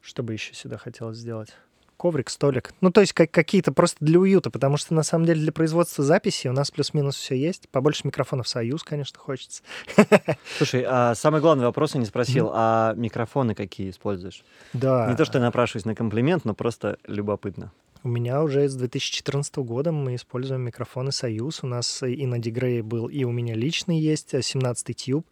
[0.01, 1.55] Что бы еще сюда хотелось сделать?
[1.97, 2.74] коврик, столик.
[2.82, 6.05] Ну, то есть как, какие-то просто для уюта, потому что на самом деле для производства
[6.05, 7.70] записи у нас плюс-минус все есть.
[7.70, 9.62] Побольше микрофонов Союз, конечно, хочется.
[10.59, 14.44] Слушай, а самый главный вопрос я не спросил, а микрофоны какие используешь?
[14.74, 15.07] Да.
[15.09, 17.72] Не то, что я напрашиваюсь на комплимент, но просто любопытно.
[18.03, 21.62] У меня уже с 2014 года мы используем микрофоны Союз.
[21.62, 25.26] У нас и на Дигрее был, и у меня личный есть 17-й тюб.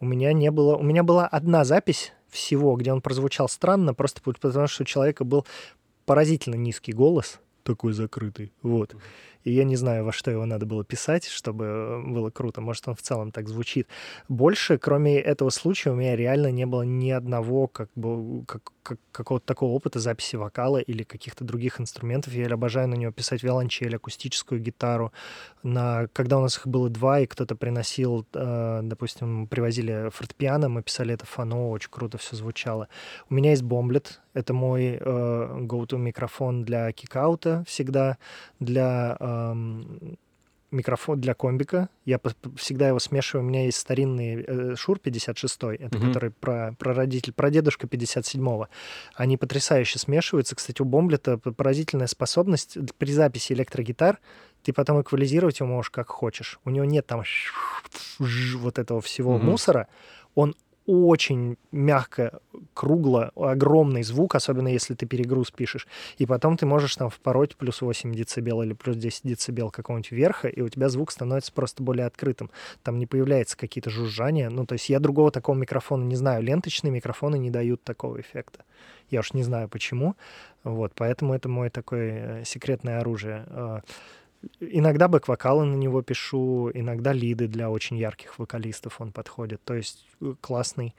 [0.00, 0.76] У меня не было...
[0.76, 5.24] У меня была одна запись всего, где он прозвучал странно, просто потому что у человека
[5.24, 5.46] был
[6.04, 8.94] поразительно низкий голос, такой закрытый, вот.
[9.46, 12.60] И я не знаю, во что его надо было писать, чтобы было круто.
[12.60, 13.86] Может, он в целом так звучит.
[14.28, 18.98] Больше, кроме этого случая, у меня реально не было ни одного как бы, как, как,
[19.12, 22.32] какого-то такого опыта записи вокала или каких-то других инструментов.
[22.32, 25.12] Я обожаю на него писать виолончель, акустическую гитару.
[25.62, 30.82] На, когда у нас их было два, и кто-то приносил, э, допустим, привозили фортепиано, мы
[30.82, 32.88] писали это фано, очень круто все звучало.
[33.30, 38.18] У меня есть бомблет, это мой э, go-to микрофон для кикаута всегда,
[38.60, 39.35] для э,
[40.70, 41.88] микрофон для комбика.
[42.04, 42.20] Я
[42.56, 43.44] всегда его смешиваю.
[43.44, 46.06] У меня есть старинный э, Шур 56, это mm-hmm.
[46.06, 48.68] который про, про родитель, про дедушка 57-го.
[49.14, 50.56] Они потрясающе смешиваются.
[50.56, 54.18] Кстати, у Бомблета поразительная способность при записи электрогитар
[54.62, 56.58] ты потом эквализировать его можешь как хочешь.
[56.64, 57.22] У него нет там
[58.18, 59.42] вот этого всего mm-hmm.
[59.42, 59.88] мусора.
[60.34, 60.54] Он
[60.86, 62.40] очень мягко,
[62.74, 65.86] кругло, огромный звук, особенно если ты перегруз пишешь.
[66.18, 70.48] И потом ты можешь там впороть плюс 8 децибел или плюс 10 децибел какого-нибудь верха,
[70.48, 72.50] и у тебя звук становится просто более открытым.
[72.82, 74.48] Там не появляется какие-то жужжания.
[74.48, 76.42] Ну, то есть я другого такого микрофона не знаю.
[76.42, 78.64] Ленточные микрофоны не дают такого эффекта.
[79.10, 80.14] Я уж не знаю почему.
[80.64, 83.46] Вот, поэтому это мой такое э, секретное оружие.
[84.60, 89.60] Иногда бэк-вокалы на него пишу, иногда лиды для очень ярких вокалистов он подходит.
[89.64, 90.94] То есть э, классный.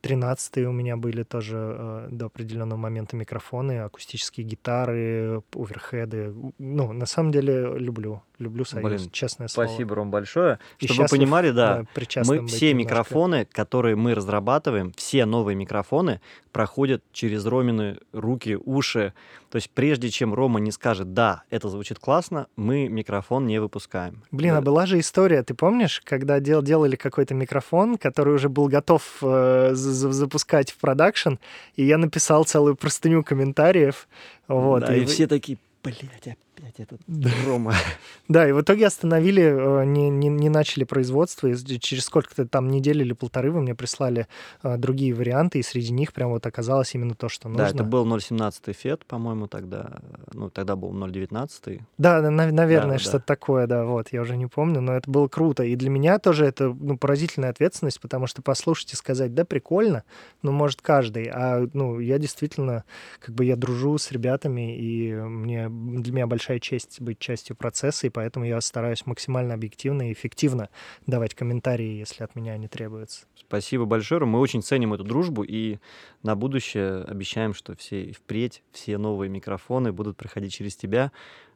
[0.00, 6.34] Тринадцатые у меня были тоже э, до определенного момента микрофоны, акустические гитары, оверхеды.
[6.58, 8.22] Ну, на самом деле люблю.
[8.38, 9.66] Люблю Союз, Блин, честное слово.
[9.66, 10.58] Спасибо, Ром, большое.
[10.78, 11.84] И Чтобы вы понимали, да,
[12.26, 12.74] мы все немножко.
[12.74, 16.20] микрофоны, которые мы разрабатываем, все новые микрофоны
[16.52, 19.14] проходят через Ромины руки, уши.
[19.50, 24.22] То есть прежде чем Рома не скажет, да, это звучит классно, мы микрофон не выпускаем.
[24.30, 24.58] Блин, да.
[24.58, 29.02] а была же история, ты помнишь, когда дел, делали какой-то микрофон, который уже был готов
[29.22, 31.34] э, запускать в продакшн,
[31.74, 34.08] и я написал целую простыню комментариев.
[34.46, 37.00] Вот, да, и, и все такие, блядь, опять этот
[37.46, 37.74] Рома.
[38.28, 42.70] Да, и в итоге остановили, э, не, не, не начали производство, и через сколько-то там
[42.70, 44.26] недели или полторы вы мне прислали
[44.64, 47.64] э, другие варианты, и среди них прям вот оказалось именно то, что нужно.
[47.64, 50.00] Да, это был 0.17 FET, по-моему, тогда,
[50.32, 51.82] ну, тогда был 0.19.
[51.98, 53.24] Да, на, наверное, да, что-то да.
[53.26, 56.46] такое, да, вот, я уже не помню, но это было круто, и для меня тоже
[56.46, 60.02] это, ну, поразительная ответственность, потому что послушать и сказать, да, прикольно,
[60.42, 62.82] ну, может, каждый, а, ну, я действительно,
[63.20, 67.56] как бы я дружу с ребятами, и мне, для меня большая большая честь быть частью
[67.56, 70.68] процесса, и поэтому я стараюсь максимально объективно и эффективно
[71.06, 73.26] давать комментарии, если от меня они требуются.
[73.34, 74.24] Спасибо большое.
[74.24, 75.78] Мы очень ценим эту дружбу и
[76.22, 81.10] на будущее обещаем, что все впредь, все новые микрофоны будут проходить через тебя.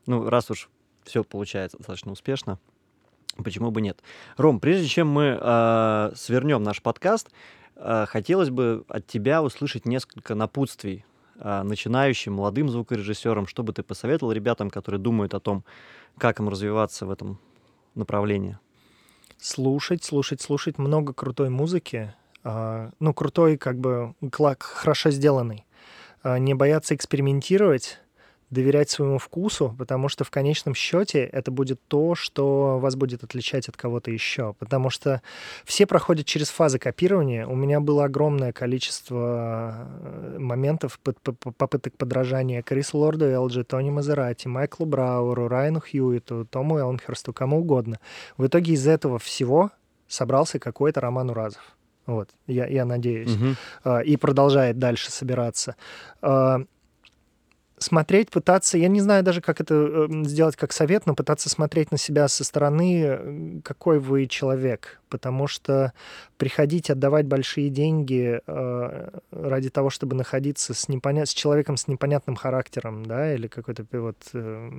[0.07, 0.69] Ну, раз уж
[1.05, 2.59] все получается достаточно успешно,
[3.37, 4.03] почему бы нет?
[4.37, 7.29] Ром, прежде чем мы э, свернем наш подкаст,
[7.77, 11.10] э, хотелось бы от тебя услышать несколько напутствий а,
[11.43, 15.65] начинающим, молодым звукорежиссерам, что бы ты посоветовал ребятам, которые думают о том,
[16.19, 17.39] как им развиваться в этом
[17.95, 18.59] направлении?
[19.39, 22.15] Слушать, слушать, слушать много крутой музыки.
[22.45, 24.15] А, ну, крутой, как бы,
[24.63, 25.67] хорошо сделанный.
[26.23, 28.01] А, не бояться экспериментировать,
[28.51, 33.69] доверять своему вкусу, потому что в конечном счете это будет то, что вас будет отличать
[33.69, 34.55] от кого-то еще.
[34.59, 35.23] Потому что
[35.65, 37.47] все проходят через фазы копирования.
[37.47, 44.85] У меня было огромное количество э, моментов, попыток подражания Крису Лорду Элджи, Тони Мазерати, Майклу
[44.85, 48.01] Брауэру, Райану Хьюиту, Тому Элмхерсту, кому угодно.
[48.37, 49.71] В итоге из этого всего
[50.09, 51.77] собрался какой-то Роман Уразов.
[52.07, 53.31] Вот, я, я надеюсь.
[53.85, 54.05] Uh-huh.
[54.05, 55.77] И продолжает дальше собираться.
[57.83, 61.91] Смотреть, пытаться, я не знаю даже, как это эм, сделать как совет, но пытаться смотреть
[61.91, 65.95] на себя со стороны, э, какой вы человек, потому что
[66.37, 71.25] приходить, отдавать большие деньги э, ради того, чтобы находиться с, непоня...
[71.25, 74.19] с человеком с непонятным характером, да, или какой-то вот...
[74.35, 74.71] Э,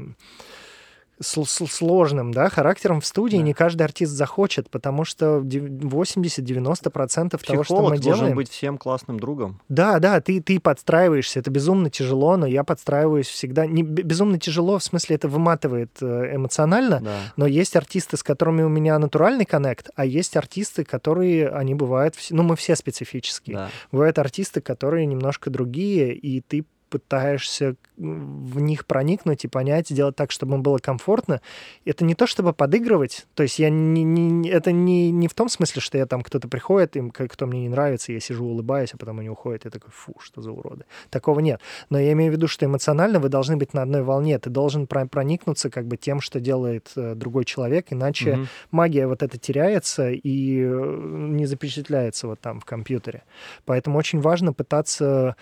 [1.22, 3.44] сложным, да, характером в студии да.
[3.44, 8.20] не каждый артист захочет, потому что 80-90% того, что мы делаем...
[8.20, 9.60] должен быть всем классным другом.
[9.70, 13.66] Да, да, ты, ты подстраиваешься, это безумно тяжело, но я подстраиваюсь всегда...
[13.66, 17.18] Не, безумно тяжело, в смысле это выматывает э, эмоционально, да.
[17.36, 22.16] но есть артисты, с которыми у меня натуральный коннект, а есть артисты, которые, они бывают...
[22.30, 23.56] Ну, мы все специфические.
[23.56, 23.70] Да.
[23.92, 30.32] Бывают артисты, которые немножко другие, и ты пытаешься в них проникнуть и понять, сделать так,
[30.32, 31.42] чтобы им было комфортно.
[31.86, 33.28] Это не то, чтобы подыгрывать.
[33.34, 36.48] То есть я не, не, это не, не в том смысле, что я там кто-то
[36.48, 39.92] приходит, им кто мне не нравится, я сижу, улыбаюсь, а потом они уходят, я такой,
[39.92, 40.86] фу, что за уроды.
[41.10, 41.62] Такого нет.
[41.90, 44.38] Но я имею в виду, что эмоционально вы должны быть на одной волне.
[44.38, 48.48] Ты должен проникнуться как бы тем, что делает э, другой человек, иначе mm-hmm.
[48.72, 50.98] магия вот эта теряется и э,
[51.30, 53.24] не запечатляется вот там в компьютере.
[53.66, 55.36] Поэтому очень важно пытаться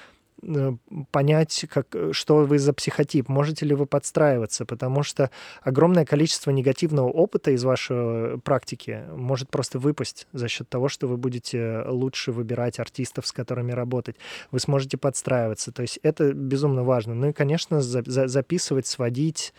[1.12, 5.32] понять, как, э, что вы за психотип, можете ли вы подстраиваться, потому что
[5.62, 11.18] огромное количество негативного опыта из вашей практики может просто выпасть за счет того, что вы
[11.18, 14.16] будете лучше выбирать артистов, с которыми работать.
[14.52, 15.72] Вы сможете подстраиваться.
[15.72, 17.14] То есть это безумно важно.
[17.16, 19.54] Ну и, конечно, за, за, записывать, сводить,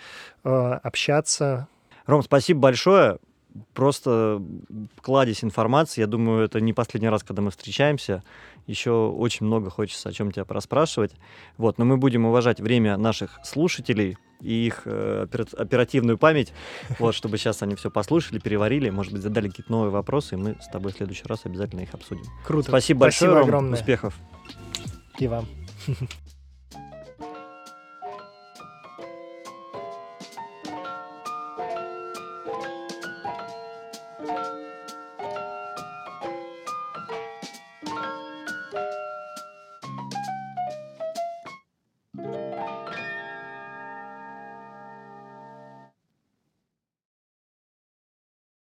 [0.44, 1.68] э, общаться.
[2.06, 3.18] Ром, спасибо большое
[3.74, 4.42] просто
[5.00, 6.00] кладезь информации.
[6.00, 8.22] Я думаю, это не последний раз, когда мы встречаемся.
[8.66, 11.12] Еще очень много хочется о чем тебя проспрашивать.
[11.56, 15.26] Вот, но мы будем уважать время наших слушателей и их э,
[15.56, 16.52] оперативную память,
[16.98, 20.56] вот, чтобы сейчас они все послушали, переварили, может быть, задали какие-то новые вопросы, и мы
[20.60, 22.24] с тобой в следующий раз обязательно их обсудим.
[22.46, 22.68] Круто.
[22.68, 23.42] Спасибо, Спасибо большое, Ром.
[23.42, 23.78] Огромное.
[23.78, 24.18] Успехов.
[25.18, 25.46] И вам.